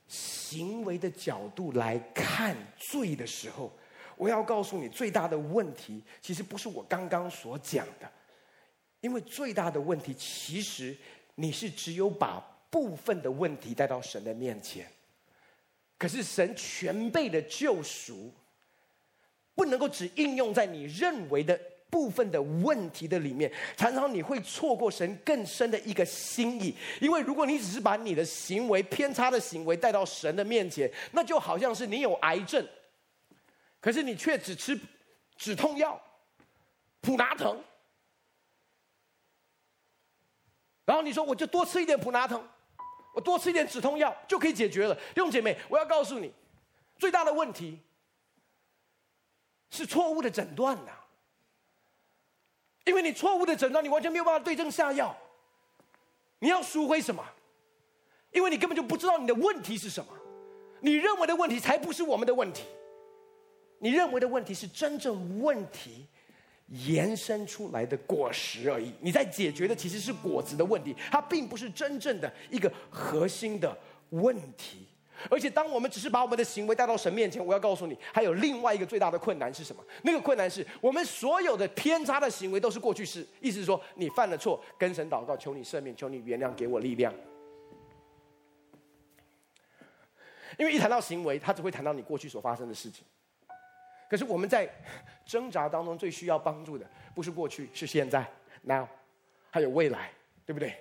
[0.08, 3.76] 行为的角度来看罪的时候，
[4.16, 8.12] 我要告诉你，最大的问题其实不是我刚刚所讲的，
[9.02, 10.96] 因为最大的问题其实。
[11.36, 14.86] 你是只有把部分的问题带到神的面前，
[15.98, 18.34] 可是神全备的救赎，
[19.54, 21.58] 不能够只应用在你认为的
[21.90, 26.76] 部分的问题的里面，常常你会错过神更深的一个心意。
[27.00, 32.66] 因为如果你只是把你的行为偏差的行为带到神的面前，那就好像是你有癌症，
[33.80, 34.78] 可是你却只吃
[35.38, 36.02] 止痛药，
[37.02, 37.62] 普拿疼。
[40.86, 42.42] 然后你说，我就多吃一点普拿疼，
[43.14, 44.96] 我多吃一点止痛药就可以解决了。
[44.96, 46.32] 弟兄姐妹，我要告诉你，
[46.98, 47.80] 最大的问题
[49.70, 50.92] 是错误的诊断呐。
[52.86, 55.16] 因为你错误的诊断，你完全没有办法对症下药。
[56.40, 57.26] 你要赎回什么？
[58.32, 60.12] 因为你根本就不知道你的问题是什么。
[60.82, 62.66] 你认为的问题才不是我们的问题，
[63.80, 66.06] 你认为的问题是真正问题
[66.68, 68.92] 延伸出来的果实而已。
[69.00, 73.78] 你在解决的其实是果子的问题，它并不是真正的一个核心的
[74.10, 74.88] 问题。
[75.30, 79.82] 而且，当我们只是把我们的行为带到神面前，我要告诉你，还有另外一个最大的困难是什么？
[80.04, 83.26] 那个困难是我们所有的偏差的行为都是过去式。
[83.40, 87.14] 意思是说，你犯了错，跟神祷告，求你赦免，求你原谅，给我力量。
[90.60, 93.06] 因为一谈到行为，他只会谈到你过去所发生的事情。
[94.10, 94.70] 可是我们在
[95.26, 98.26] 挣扎当中最需要帮助的，不是过去，是现在
[98.64, 98.88] ，now，
[99.50, 100.12] 还有未来，
[100.46, 100.76] 对不对？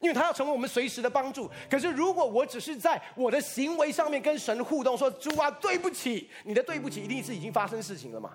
[0.00, 1.50] 因为他要成为我们随时的帮助。
[1.70, 8.32] 可是如果我只是在我的行为上面跟神互动，说主啊，对不起，你的对不起一定是已经发生事情了嘛？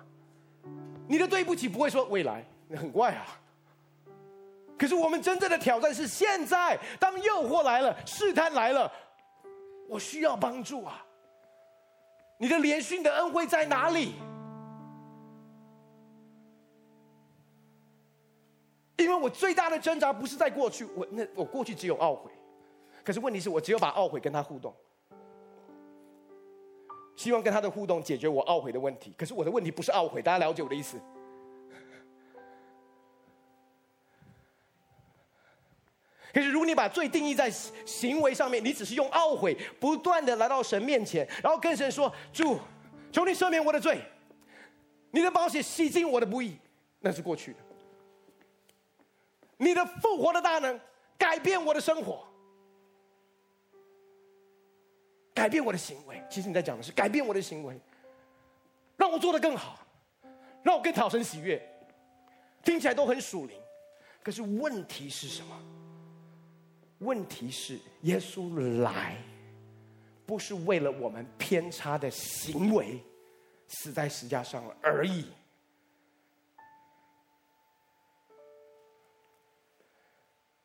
[1.06, 3.26] 你的对不起不会说未来，很怪啊。
[4.76, 8.90] 可是我们真正的挑战是现在，当诱惑来了，试探来了，
[9.88, 11.06] 我需要帮助啊。
[12.42, 14.14] 你的怜恤的恩惠在哪里？
[18.96, 22.32] 因为我最大的挣扎不是在过去，我那我过去只有懊悔，
[23.04, 24.74] 可是问题是我只有把懊悔跟他互动，
[27.14, 29.14] 希望跟他的互动解决我懊悔的问题。
[29.16, 31.00] 可是我的问题不是懊悔，大家了解我的意思？
[36.32, 42.58] 可是，如果你把罪定义在行为上面，你只是用懊悔不断的来到神面前，然后跟神说：“主，
[43.12, 44.00] 求你赦免我的罪，
[45.10, 46.56] 你的宝血洗净我的不义。”
[47.00, 47.58] 那是过去的。
[49.58, 50.80] 你的复活的大能
[51.18, 52.26] 改变我的生活，
[55.34, 56.22] 改变我的行为。
[56.30, 57.78] 其实你在讲的是改变我的行为，
[58.96, 59.78] 让我做得更好，
[60.62, 61.60] 让我更讨神喜悦。
[62.64, 63.56] 听起来都很属灵，
[64.22, 65.81] 可是问题是什么？
[67.02, 69.16] 问题是，耶稣来，
[70.24, 73.00] 不是为了我们偏差的行为
[73.68, 75.26] 死在十架上了而已。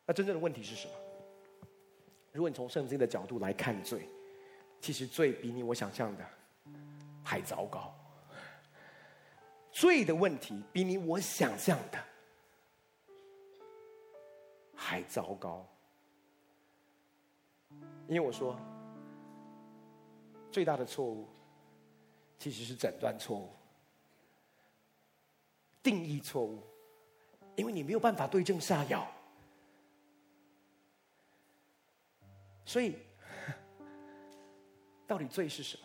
[0.06, 0.94] 那真正的问题是什么？
[2.32, 4.08] 如果你从圣经的角度来看罪，
[4.80, 6.24] 其实罪比你我想象的
[7.24, 7.94] 还糟糕。
[9.72, 11.98] 罪的问题比你我想象的
[14.74, 15.66] 还糟糕。
[18.08, 18.58] 因为我说，
[20.50, 21.28] 最大的错误
[22.38, 23.50] 其实是诊断错误、
[25.82, 26.62] 定义错误，
[27.54, 29.06] 因为你没有办法对症下药。
[32.64, 32.96] 所以，
[35.06, 35.82] 到底罪是什么？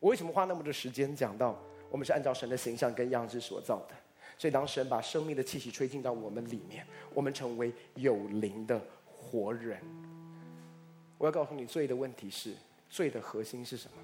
[0.00, 1.58] 我为什么花那么多时间讲到
[1.90, 3.94] 我们是按照神的形象跟样式所造的？
[4.36, 9.80] 所以，当神把生命的气息吹进到我们里面，我们成为有灵的活人。
[11.24, 12.54] 我要告诉你，罪的问题是，
[12.90, 13.96] 罪的核心是什么？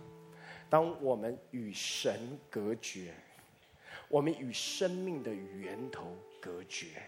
[0.71, 3.13] 当我们与神隔绝，
[4.09, 7.03] 我们与生命的源头隔绝，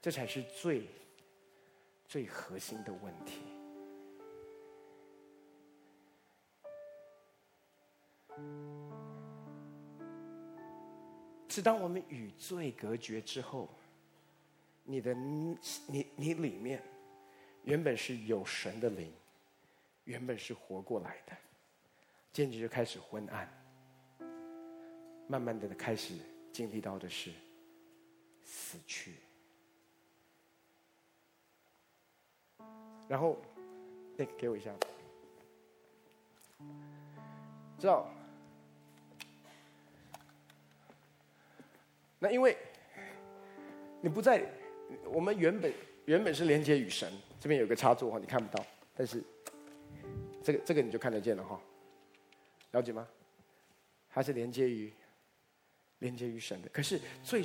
[0.00, 0.88] 这才是最
[2.04, 3.42] 最核心的问题。
[11.48, 13.68] 是当我们与罪隔绝之后。
[14.84, 16.82] 你的你你里面
[17.62, 19.12] 原本是有神的灵，
[20.04, 21.36] 原本是活过来的，
[22.32, 23.48] 渐渐就开始昏暗，
[25.28, 26.14] 慢慢的开始
[26.52, 27.30] 经历到的是
[28.44, 29.14] 死去。
[33.08, 33.40] 然后，
[34.16, 34.74] 那个给我一下，
[37.78, 38.12] 知道？
[42.18, 42.56] 那因为
[44.00, 44.61] 你不在。
[45.06, 45.72] 我们原本
[46.04, 48.64] 原本是连接与神，这边有个插座哈，你看不到，
[48.94, 49.22] 但是
[50.42, 51.60] 这个这个你就看得见了哈，
[52.72, 53.06] 了解吗？
[54.10, 54.92] 它是连接于
[56.00, 56.68] 连接于神的。
[56.68, 57.42] 可是最，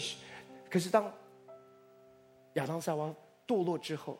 [0.70, 1.14] 可是当
[2.54, 3.14] 亚当夏娃
[3.48, 4.20] 堕落之后，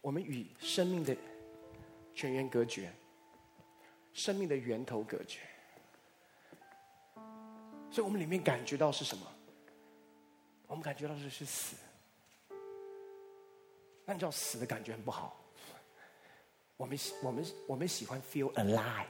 [0.00, 1.16] 我们与生命的
[2.14, 2.92] 泉源隔绝，
[4.12, 5.40] 生命的源头隔绝，
[7.90, 9.26] 所以我们里面感觉到是什么？
[10.68, 11.76] 我们感觉到的是死。
[14.04, 15.36] 那你知道死的感觉很不好。
[16.76, 19.06] 我们喜我们我们喜欢 feel alive，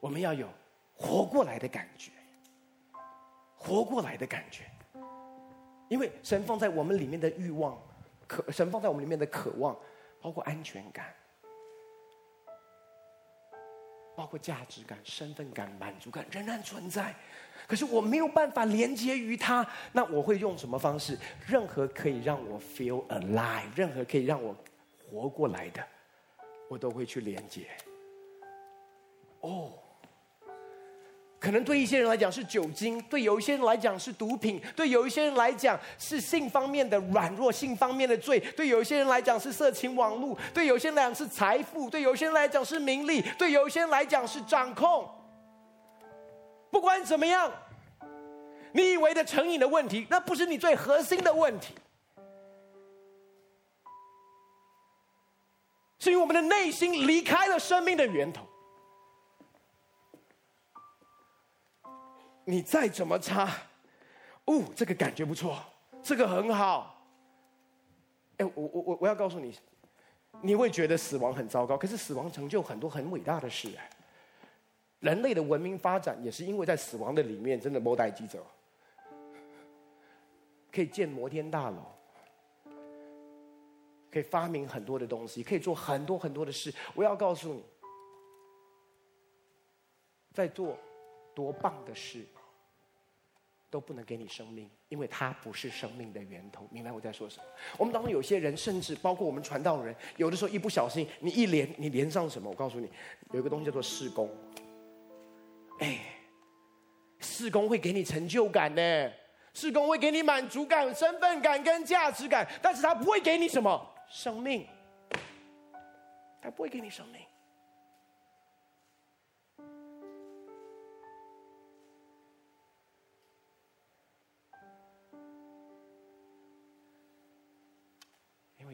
[0.00, 0.48] 我们要有
[0.94, 2.10] 活过来的感觉，
[3.56, 4.64] 活过来的感觉。
[5.88, 7.80] 因为神放在我们里面的欲望，
[8.26, 9.78] 渴神放在我们里面的渴望，
[10.20, 11.14] 包括安全感，
[14.14, 17.14] 包括价值感、身份感、满足感，仍然存在。
[17.66, 21.18] 可是我没有办法连接于它，那我会用什么方式？
[21.46, 24.54] 任何可以让我 feel alive，任何可以让我
[25.10, 25.82] 活过来的，
[26.68, 27.66] 我都会去连接。
[29.40, 29.72] 哦，
[31.42, 45.10] 可能对一些人来讲是酒精，对有一些人来讲是毒品，对有一些人来讲是性方面的软弱、性方面的罪，对有一些人来讲是色情网络，对有些人来讲是财富，对有些人来讲是名利，对有些人来讲是掌控。
[46.70, 47.50] 不管怎么样，
[48.70, 51.74] 你以为的成瘾的问题，那不是你最核心的问题，
[55.98, 58.46] 是因为我们的内心离开了生命的源头。
[62.44, 63.44] 你再怎么擦，
[64.46, 65.56] 哦，这个感觉不错，
[66.02, 67.06] 这个很好。
[68.38, 69.54] 哎，我我我我要告诉你，
[70.40, 73.88] 你会觉得死亡很糟糕，可是死亡成就很多很伟大的事哎。
[75.00, 78.44] 人类的文明发展也是因为在死亡的里面，真的没代记者，
[80.72, 81.84] 可以建摩天大楼，
[84.10, 86.74] 可以发明很多的东西，可以做很多很多的事。
[86.94, 87.64] 我要告诉你，
[90.32, 90.76] 在做。
[91.34, 92.26] 多棒的事，
[93.70, 96.68] 都不能给你生命，因为它不是生命的源头。
[96.70, 97.44] 明白我在说什么？
[97.78, 102.50] 我们当中有些人，甚至包括我们传道人，有的时候一不小心，你一连你连上什么？
[102.50, 102.90] 我告诉你，
[103.32, 104.28] 有一个东西叫做事工。
[105.78, 105.98] 哎，
[107.20, 109.12] 事工会给你成就感呢，
[109.54, 114.66] 事工会给你满足感、身份感跟价值感，但是它不会给你什么生命，
[116.42, 117.20] 它不会给你生命。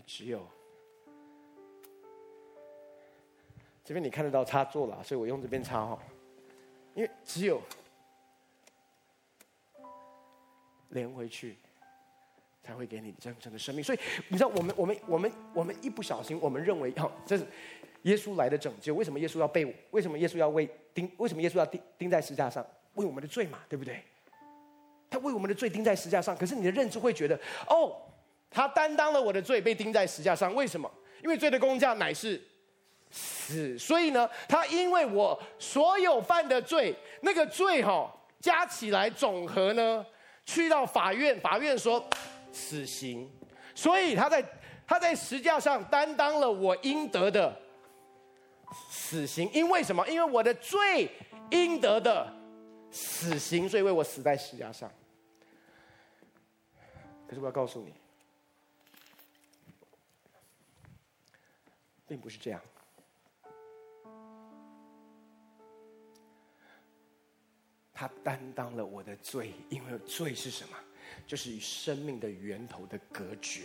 [0.06, 0.46] 只有
[3.84, 5.98] 这边你看得到插座了，所以我用这边插哈。
[6.94, 7.62] 因为只有
[10.88, 11.56] 连回去，
[12.62, 13.84] 才会给你真正的生命。
[13.84, 17.46] 所以你知道，我们我们我们我们一不小心，我们认为哈，这是
[18.02, 18.94] 耶稣来的拯救。
[18.94, 19.64] 为什么耶稣要被？
[19.90, 21.10] 为什么耶稣要为钉？
[21.16, 22.66] 为什么耶稣要钉钉在十字架上？
[22.94, 24.02] 为我们的罪嘛，对不对？
[25.08, 26.36] 他为我们的罪钉在十字架上。
[26.36, 27.96] 可是你的认知会觉得，哦。
[28.50, 30.54] 他担当了我的罪，被钉在十架上。
[30.54, 30.90] 为什么？
[31.22, 32.42] 因为罪的工价乃是
[33.10, 33.78] 死。
[33.78, 40.04] 所以呢，他因为我所有犯的罪，那个罪哈、哦、加起来总和呢，
[40.46, 42.02] 去到法院，法院说
[42.52, 43.30] 死刑。
[43.74, 44.44] 所以他在
[44.86, 47.54] 他在十架上担当了我应得的
[48.90, 49.50] 死刑。
[49.52, 50.08] 因为什么？
[50.08, 51.10] 因为我的罪
[51.50, 52.32] 应得的
[52.90, 54.90] 死刑，所以为我死在十架上。
[57.28, 57.92] 可是我要告诉你。
[62.08, 62.60] 并不是这样，
[67.92, 70.76] 他担当了我的罪，因为罪是什么？
[71.26, 73.64] 就是与生命的源头的隔绝。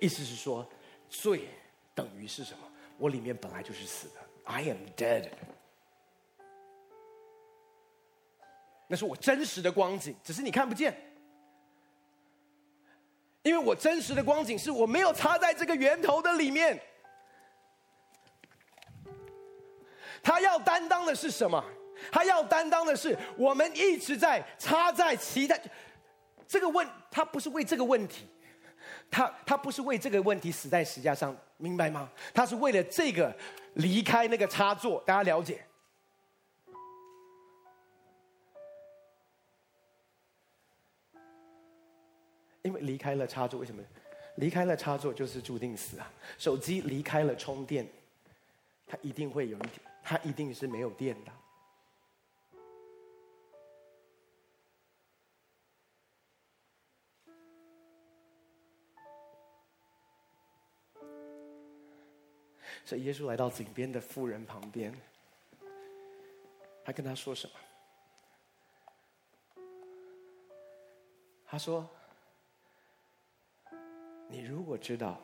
[0.00, 0.64] 意思是说，
[1.08, 1.48] 罪
[1.94, 2.60] 等于是什么？
[2.96, 5.30] 我里面本来就是死的，I am dead。
[8.86, 10.96] 那是我真实的光景，只是你看不见。
[13.42, 16.80] 因为我真实的光景是我没有插在这个源头的里面。
[20.22, 21.64] 他要担当的是什么？
[22.12, 25.58] 他要担当的是我们一直在插在其他
[26.46, 28.26] 这个问，他不是为这个问题，
[29.10, 32.08] 他他不是为这个问题死在石架上，明白吗？
[32.32, 33.36] 他是为了这个
[33.74, 35.64] 离开那个插座，大家了解？
[42.62, 43.82] 因为离开了插座，为什么？
[44.36, 46.08] 离开了插座就是注定死啊！
[46.38, 47.84] 手机离开了充电，
[48.86, 49.80] 它一定会有一天。
[50.10, 51.32] 它一定是没有电的，
[62.86, 64.98] 所以耶稣来到井边的妇人旁边，
[66.82, 67.52] 他跟他说什么？
[71.44, 71.86] 他说
[74.26, 75.20] ：“你如果知道，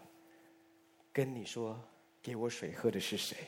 [1.11, 1.83] 跟你说
[2.21, 3.39] 给我水喝的是谁？”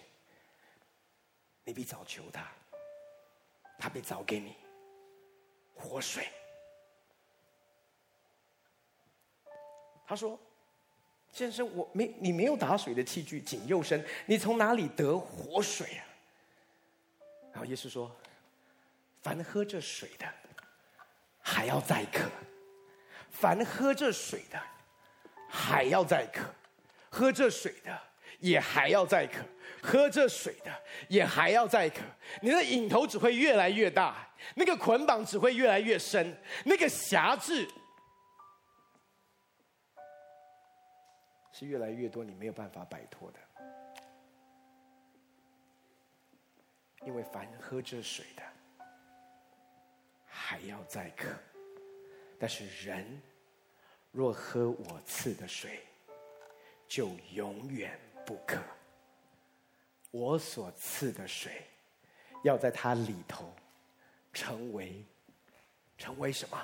[1.67, 2.47] 你必早求他，
[3.77, 4.55] 他必早给你
[5.75, 6.29] 活水。
[10.07, 10.39] 他说
[11.33, 16.07] ：“先生，我没你没有打水的器具，井又深，你从哪里得活水啊？”
[17.53, 18.15] 然后耶稣说
[19.21, 20.33] ：“凡喝这水的，
[21.41, 22.29] 还要再渴；
[23.29, 24.63] 凡喝这水的，
[25.51, 26.45] 还要再渴；
[27.11, 28.01] 喝这水的，
[28.41, 29.45] 也还要再渴。”
[29.83, 32.01] 喝这水的也还要再渴，
[32.43, 37.69] 你的瘾头只会越来越大，那个捆绑只会越来越深，那个辖制
[41.53, 43.39] 是越来越多，你没有办法摆脱的。
[47.05, 48.43] 因为凡喝这水的，
[50.27, 51.29] 还要再渴。
[52.41, 53.23] 但是人
[54.11, 55.79] 若喝我赐的水，
[56.89, 57.97] 就永远
[58.27, 58.59] 不可。
[60.11, 61.63] 我所赐的水，
[62.43, 63.55] 要在它里头
[64.33, 65.05] 成为，
[65.97, 66.59] 成为什么？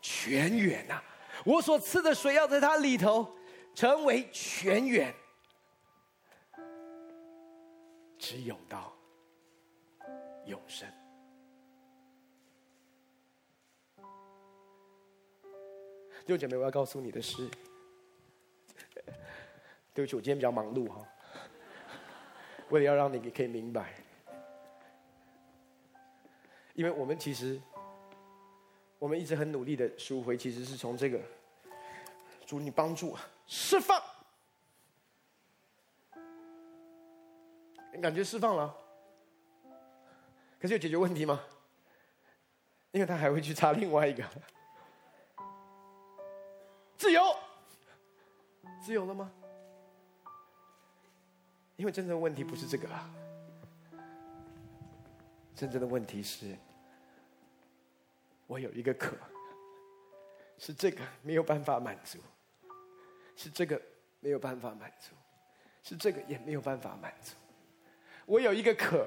[0.00, 1.00] 泉源呐！
[1.44, 3.36] 我所赐的水要在它里头
[3.74, 5.14] 成为泉源，
[8.18, 8.92] 只有到
[10.46, 10.88] 永生。
[16.26, 17.48] 六姐妹，我要告诉你的是，
[19.94, 21.06] 对不起，我今天比较忙碌哈。
[22.70, 23.92] 为了要让你可以明白，
[26.72, 27.60] 因为我们其实，
[28.98, 31.20] 我们一直很努力的赎回，其实是从这个
[32.46, 33.14] 主你帮助
[33.46, 34.00] 释放，
[37.92, 38.74] 你感觉释放了，
[40.58, 41.38] 可是有解决问题吗？
[42.92, 44.24] 因为他还会去插另外一个
[46.96, 47.22] 自由，
[48.82, 49.30] 自由了吗？
[51.82, 53.10] 因为真正的问题不是这个啊，
[55.52, 56.56] 真正的问题是，
[58.46, 59.16] 我有一个渴，
[60.58, 62.20] 是这个没有办法满足，
[63.34, 63.82] 是这个
[64.20, 65.12] 没有办法满足，
[65.82, 67.34] 是这个也没有办法满足。
[68.26, 69.04] 我有一个渴，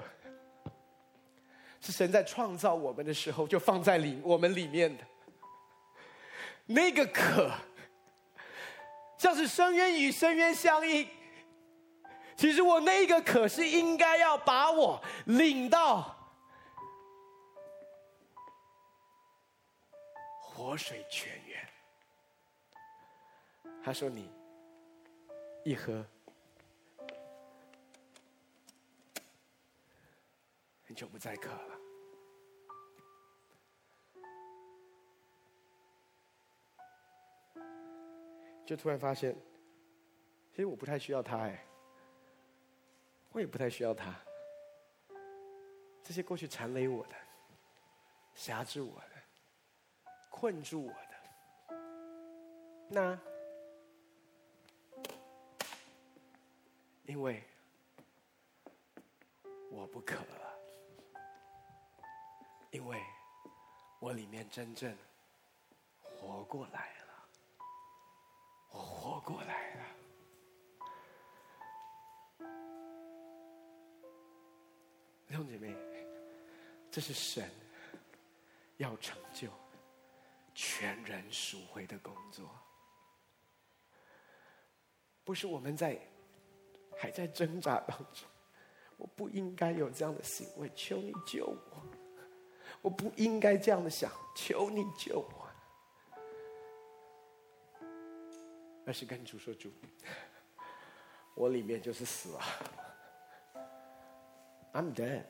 [1.80, 5.04] 是神在创造我们的时候就放在里我们里面的，
[6.66, 7.50] 那个渴，
[9.18, 11.08] 像是深渊与深渊相应。
[12.38, 16.16] 其实我那个可是应该要把我领到
[20.42, 21.68] 活水泉源。
[23.84, 24.30] 他说：“你
[25.64, 26.06] 一喝，
[30.88, 31.80] 你就不再渴了。”
[38.66, 39.36] 就突然发现，
[40.52, 41.64] 其实我不太需要他哎。
[43.36, 44.16] 我也不太需要他，
[46.02, 47.16] 这些过去缠累我的、
[48.34, 49.10] 辖制我的、
[50.30, 51.76] 困住我的，
[52.88, 53.20] 那
[57.04, 57.44] 因为
[59.70, 60.58] 我不渴了，
[62.72, 63.04] 因为
[64.00, 64.98] 我里面真正
[66.00, 67.28] 活过来了，
[68.70, 69.75] 我活过来。
[75.36, 75.76] 弟兄姐妹，
[76.90, 77.44] 这是神
[78.78, 79.50] 要成就
[80.54, 82.50] 全人赎回的工作，
[85.26, 86.00] 不是我们在
[86.98, 88.26] 还在挣扎当中。
[88.96, 91.84] 我不应该有这样的行为，求你救我！
[92.82, 95.50] 我不应该这样的想，求你救我！
[98.86, 99.70] 而是跟主说：“主，
[101.34, 102.42] 我里面就是死了。”
[104.76, 105.24] I'm dead。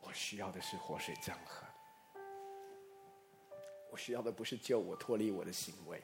[0.00, 1.64] 我需要的是活水江河。
[3.92, 6.02] 我需要的不是救我脱离我的行为，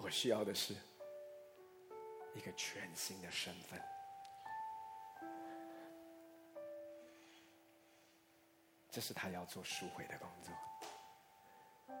[0.00, 0.74] 我需要的是
[2.34, 3.78] 一个全新的身份。
[8.90, 11.94] 这是他要做赎回的工作。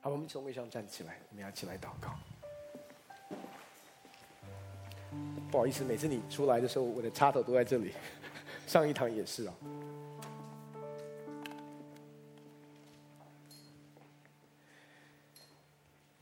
[0.00, 2.18] 好，我们从位上站起来，我们要起来祷告。
[5.52, 7.92] 不好意思，每次你出来的时候，我的插头都在这里。
[8.66, 9.54] 上一堂也是啊。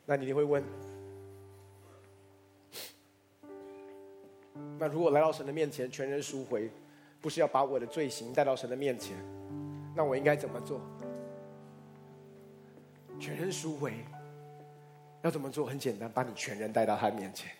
[0.04, 0.64] 那你一定会问：
[4.80, 6.68] 那如果来到神的面前，全人赎回，
[7.20, 9.16] 不是要把我的罪行带到神的面前，
[9.94, 10.80] 那我应该怎么做？
[13.20, 13.92] 全人赎回
[15.22, 15.64] 要怎么做？
[15.64, 17.59] 很简单，把你全人带到他面前。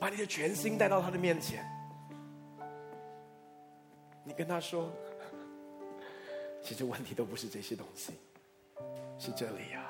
[0.00, 1.62] 把你的全心带到他的面前，
[4.24, 4.90] 你跟他说，
[6.62, 8.14] 其实问题都不是这些东西，
[9.18, 9.84] 是这里呀，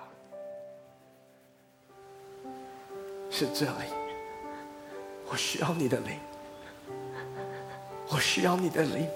[3.30, 3.84] 是这里，
[5.30, 6.18] 我需要你的灵，
[8.08, 9.08] 我需要你的灵。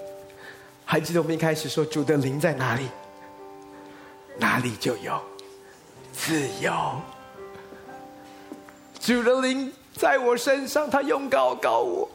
[0.85, 2.87] 还记得我们一开始说，主的灵在哪里？
[4.39, 5.21] 哪里就有
[6.13, 7.01] 自由。
[8.97, 9.73] 主的灵。
[9.97, 12.09] 在我身上，他用膏膏我，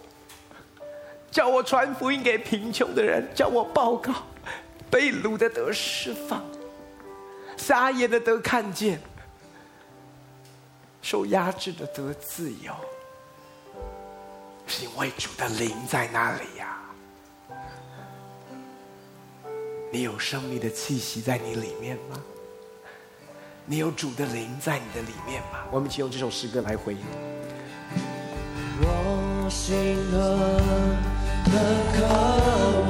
[1.30, 4.12] 叫我传福音给贫穷的人，叫我报告
[4.90, 6.44] 被掳的得释放，
[7.56, 9.00] 瞎眼的得看见，
[11.00, 12.72] 受压制的得自由，
[14.66, 16.76] 是因为主的灵在那里呀。
[19.92, 22.22] 你有生命的气息在你里面吗？
[23.64, 25.64] 你有主的灵在你的里面吗？
[25.70, 27.39] 我们请用这首诗歌来回应。
[29.50, 30.96] 你心的
[31.92, 32.06] 渴
[32.88, 32.89] 望。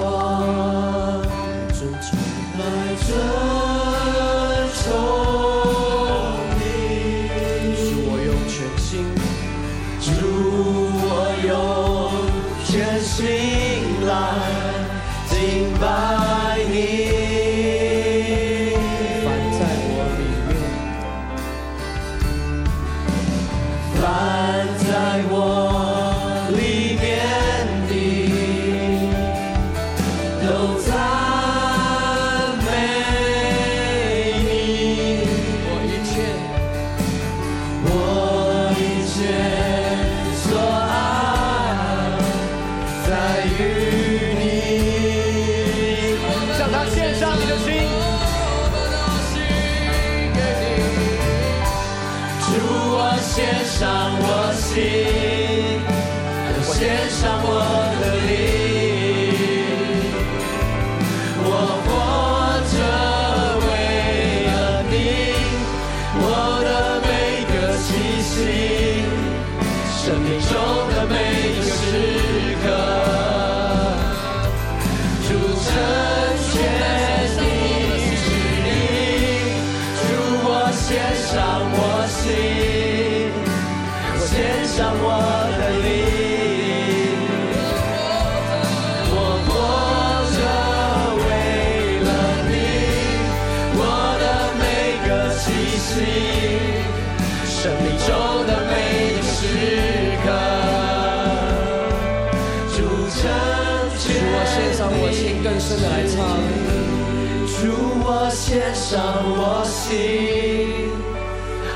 [108.91, 110.91] 上我心，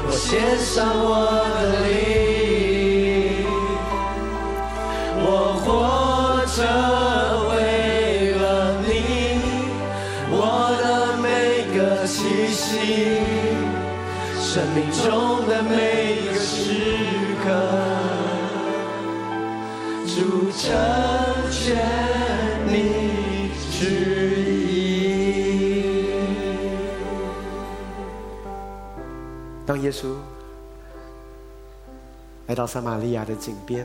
[0.05, 1.15] 我献上我
[1.55, 3.47] 的灵，
[5.23, 5.25] 我
[5.63, 5.65] 活
[6.57, 6.59] 着
[7.51, 7.55] 为
[8.35, 8.43] 了
[8.83, 8.91] 你，
[10.29, 10.35] 我
[10.83, 10.85] 的
[11.23, 11.25] 每
[11.79, 13.23] 个气息，
[14.43, 15.07] 生命中
[15.47, 16.51] 的每一个时
[17.45, 17.47] 刻，
[20.05, 20.67] 主成
[21.53, 21.63] 全
[22.67, 22.75] 你
[29.75, 30.15] 当耶稣
[32.47, 33.85] 来到撒玛利亚的井边，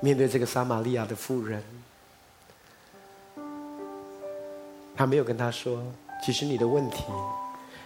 [0.00, 1.62] 面对这个撒玛利亚的妇人，
[4.96, 5.80] 他没有跟她说
[6.20, 7.04] ：“其实你的问题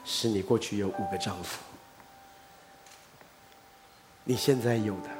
[0.07, 1.61] 是你过去有五个丈夫，
[4.25, 5.11] 你现在有的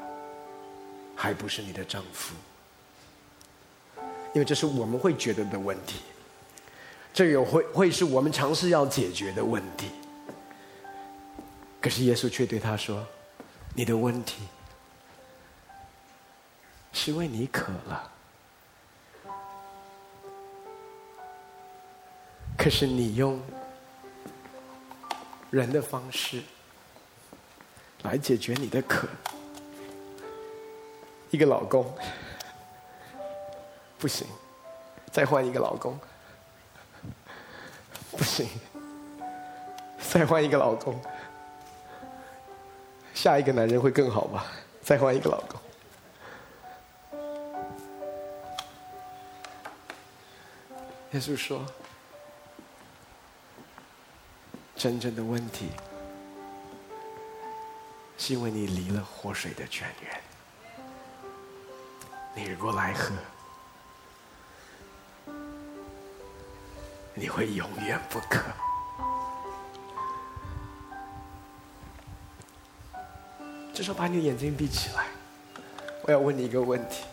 [1.15, 2.35] 还不是你的丈夫，
[4.33, 6.01] 因为这是我们会觉得的问题。”
[7.13, 9.91] 这有会会是我们尝试要解决的问题，
[11.81, 13.05] 可是耶稣却对他说
[13.75, 14.45] ：“你的问题
[16.93, 18.11] 是因为你渴了，
[22.57, 23.39] 可是你用
[25.51, 26.43] 人的方式
[28.03, 29.07] 来解决你的渴。
[31.31, 31.93] 一个老公
[33.99, 34.27] 不行，
[35.13, 35.99] 再换一个老公。”
[38.13, 38.49] 不行，
[39.99, 41.01] 再换一个老公，
[43.15, 44.47] 下一个男人会更好吧？
[44.83, 45.61] 再换一个老公。
[51.13, 51.65] 耶稣说
[54.77, 55.71] ：“真正的问题，
[58.17, 60.21] 是因为你离了活水的泉源，
[62.35, 63.15] 你若来喝。”
[67.21, 68.41] 你会永远不渴。
[73.75, 75.05] 这时候，把你的眼睛闭起来。
[76.03, 77.05] 我要问你一个问题：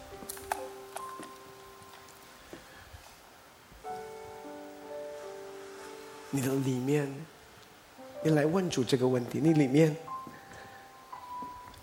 [6.30, 7.14] 你的里面，
[8.24, 9.94] 你来问主这个问题，你里面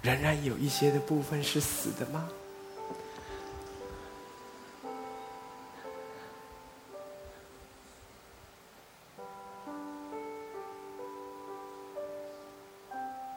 [0.01, 2.27] 仍然有一些的部分是死的吗？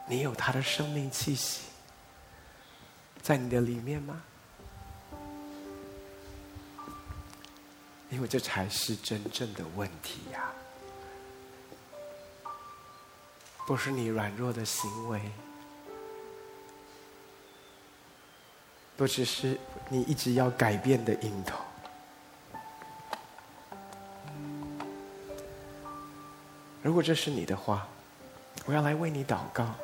[0.08, 1.68] 你有他的生命气息
[3.20, 4.22] 在你的里面吗？
[8.10, 10.50] 因为这才是真正的问题呀！
[13.66, 15.20] 不是你软弱的行为，
[18.96, 21.58] 不只是你一直要改变的源头。
[26.82, 27.86] 如果这是你的话，
[28.64, 29.74] 我要来为你祷告。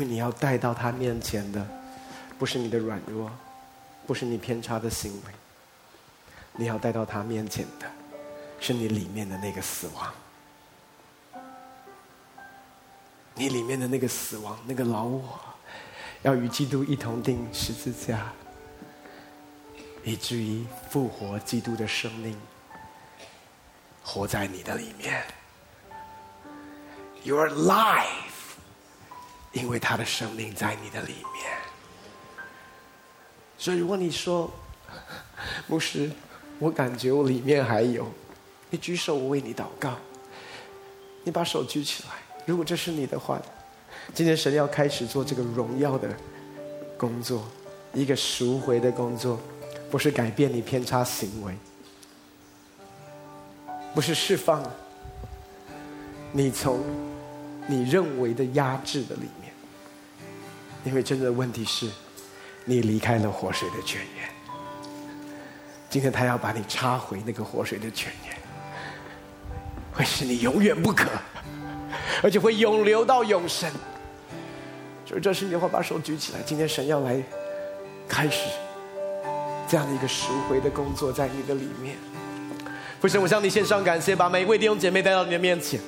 [0.00, 1.64] 为你要带到他面前的，
[2.38, 3.30] 不是你的软弱，
[4.06, 5.32] 不是你偏差的行为，
[6.54, 7.86] 你要带到他面前的，
[8.58, 10.10] 是你里面的那个死亡。
[13.34, 15.38] 你里面的那个死亡，那个老我，
[16.22, 18.32] 要与基督一同钉十字架，
[20.02, 22.34] 以至于复活基督的生命
[24.02, 25.22] 活在你的里面。
[27.22, 28.29] Your life。
[29.52, 31.50] 因为他的生命在你的里面，
[33.58, 34.50] 所以如果你说，
[35.66, 36.10] 牧师，
[36.58, 38.06] 我感觉我里面还有，
[38.70, 39.96] 你举手，我为你祷告。
[41.24, 42.10] 你把手举起来，
[42.46, 43.40] 如果这是你的话，
[44.14, 46.08] 今天神要开始做这个荣耀的
[46.96, 47.44] 工作，
[47.92, 49.38] 一个赎回的工作，
[49.90, 51.54] 不是改变你偏差行为，
[53.94, 54.64] 不是释放
[56.32, 56.82] 你从
[57.66, 59.39] 你认为的压制的里面。
[60.84, 61.88] 因为真正的问题是，
[62.64, 64.28] 你离开了活水的泉源。
[65.88, 68.36] 今天他要把你插回那个活水的泉源，
[69.92, 71.08] 会使你永远不渴，
[72.22, 73.70] 而且会永流到永生。
[75.04, 76.38] 所以这时你的话，把手举起来。
[76.46, 77.20] 今天神要来
[78.08, 78.48] 开始
[79.68, 81.96] 这样的一个赎回的工作在你的里面。
[83.00, 85.80] 父神，我向你献上感谢，把每一位弟兄姐妹带到你的面前。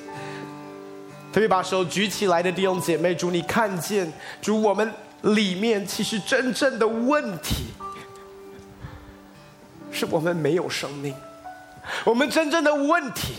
[1.33, 7.65] 特别把手举起来的弟兄姐妹，主你看见，主我们里面其实真正的问题，
[9.91, 11.15] 是我们没有生命。
[12.05, 13.33] 我们真正的问题，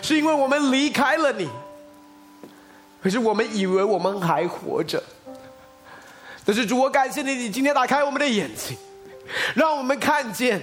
[0.00, 1.46] 是因为我们离开了你。
[3.02, 5.00] 可是我们以为我们还活着。
[6.46, 8.74] 但是主，我感谢你，你今天打开我们的眼睛，
[9.54, 10.62] 让我们看见，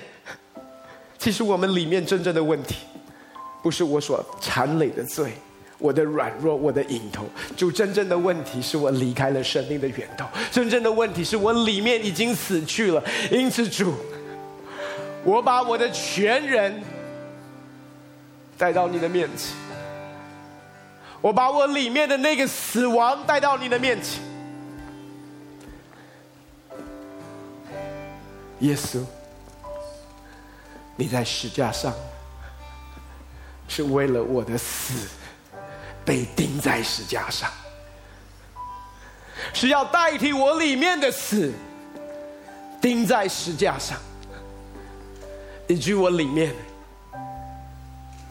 [1.20, 2.78] 其实我们里面真正的问题，
[3.62, 5.34] 不是我所缠累的罪。
[5.84, 7.26] 我的软弱，我的影头，
[7.58, 10.26] 主真正的问题是我离开了生命的源头。
[10.50, 13.04] 真正的问题是我里面已经死去了。
[13.30, 13.94] 因此，主，
[15.26, 16.82] 我把我的全人
[18.58, 19.54] 带到你的面前，
[21.20, 24.24] 我把我里面的那个死亡带到你的面前。
[28.60, 29.04] 耶稣，
[30.96, 31.94] 你在石架上
[33.68, 35.10] 是为了我的死。
[36.06, 37.50] 被钉在石架上，
[39.54, 41.54] 是要代替我里面的死，
[42.82, 43.98] 钉在石架上，
[45.68, 46.54] 以及我里面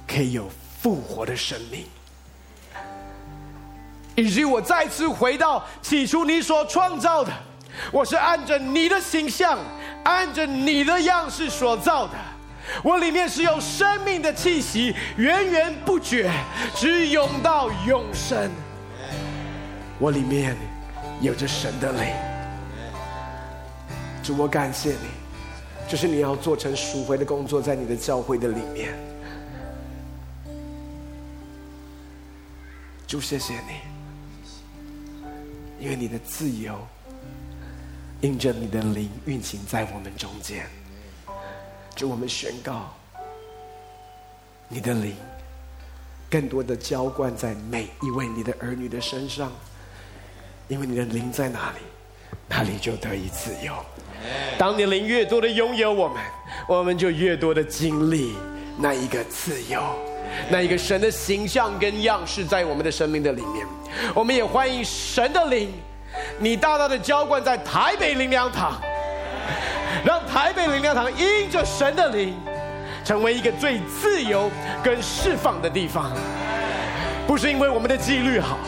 [0.07, 0.51] 可以有
[0.83, 1.87] 复活的生命，
[4.15, 7.33] 以及我再次回到起初你所创造的，
[7.91, 9.59] 我是按着你的形象，
[10.05, 12.13] 按着你的样式所造的。
[12.83, 16.31] 我里面是有生命的气息，源源不绝，
[16.75, 18.51] 直涌到永生。
[19.99, 20.57] 我里面
[21.21, 22.13] 有着神的灵，
[24.23, 25.09] 主，我感谢你，
[25.89, 28.93] 这是你要做成赎回的工作，在你的教会的里面。
[33.07, 33.81] 主，谢谢你，
[35.79, 36.79] 因为你的自由，
[38.21, 40.67] 因着你的灵运行在我们中间。
[41.95, 42.91] 就我们宣告，
[44.69, 45.15] 你的灵
[46.31, 49.53] 更多的浇灌在每一位你的儿女的身上，
[50.69, 51.79] 因为你的灵在哪里，
[52.49, 53.75] 哪里就得以自由。
[54.57, 56.23] 当你灵越多的拥有我们，
[56.67, 58.35] 我们就越多的经历
[58.79, 59.83] 那一个自由，
[60.51, 63.67] 那一个神的形象跟样式在我们的生命的里面。
[64.15, 65.71] 我们也欢迎神的灵，
[66.39, 68.81] 你大大的浇灌在台北灵粮堂。
[70.05, 72.35] 让台北灵粮堂因着神的灵，
[73.05, 74.51] 成为一个最自由
[74.83, 76.13] 跟释放的地方。
[77.27, 78.59] 不是因为我们的纪律好，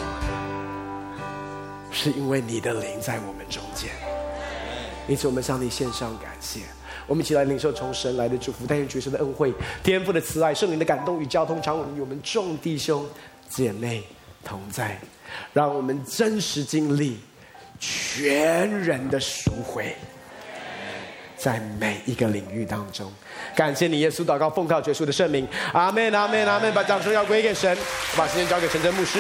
[1.91, 3.91] 是因为你的灵在我们中间。
[5.09, 6.61] 因此，我们向你献上感谢。
[7.07, 13.05] 我们一起来领受从神来的祝福，但愿主神的恩惠、天父的慈爱、圣灵的感动与交通，常与我们众弟兄
[13.49, 14.03] 姐妹
[14.43, 14.99] 同在，
[15.53, 17.19] 让我们真实经历
[17.79, 19.95] 全人的赎回。
[21.45, 23.13] 在每一个领域当中，
[23.55, 26.73] 感谢你，耶稣祷告奉靠耶稣的圣名，阿门，阿门，阿门。
[26.73, 29.19] 把掌声要归给神，我把时间交给陈真牧师。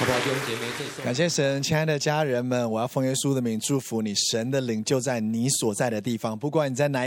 [0.00, 1.04] 好不好，弟兄姐妹？
[1.04, 7.06] 感谢神，亲爱的家人们，我要奉耶稣的名祝福你，神的灵就在你所在的地方，不管你在哪。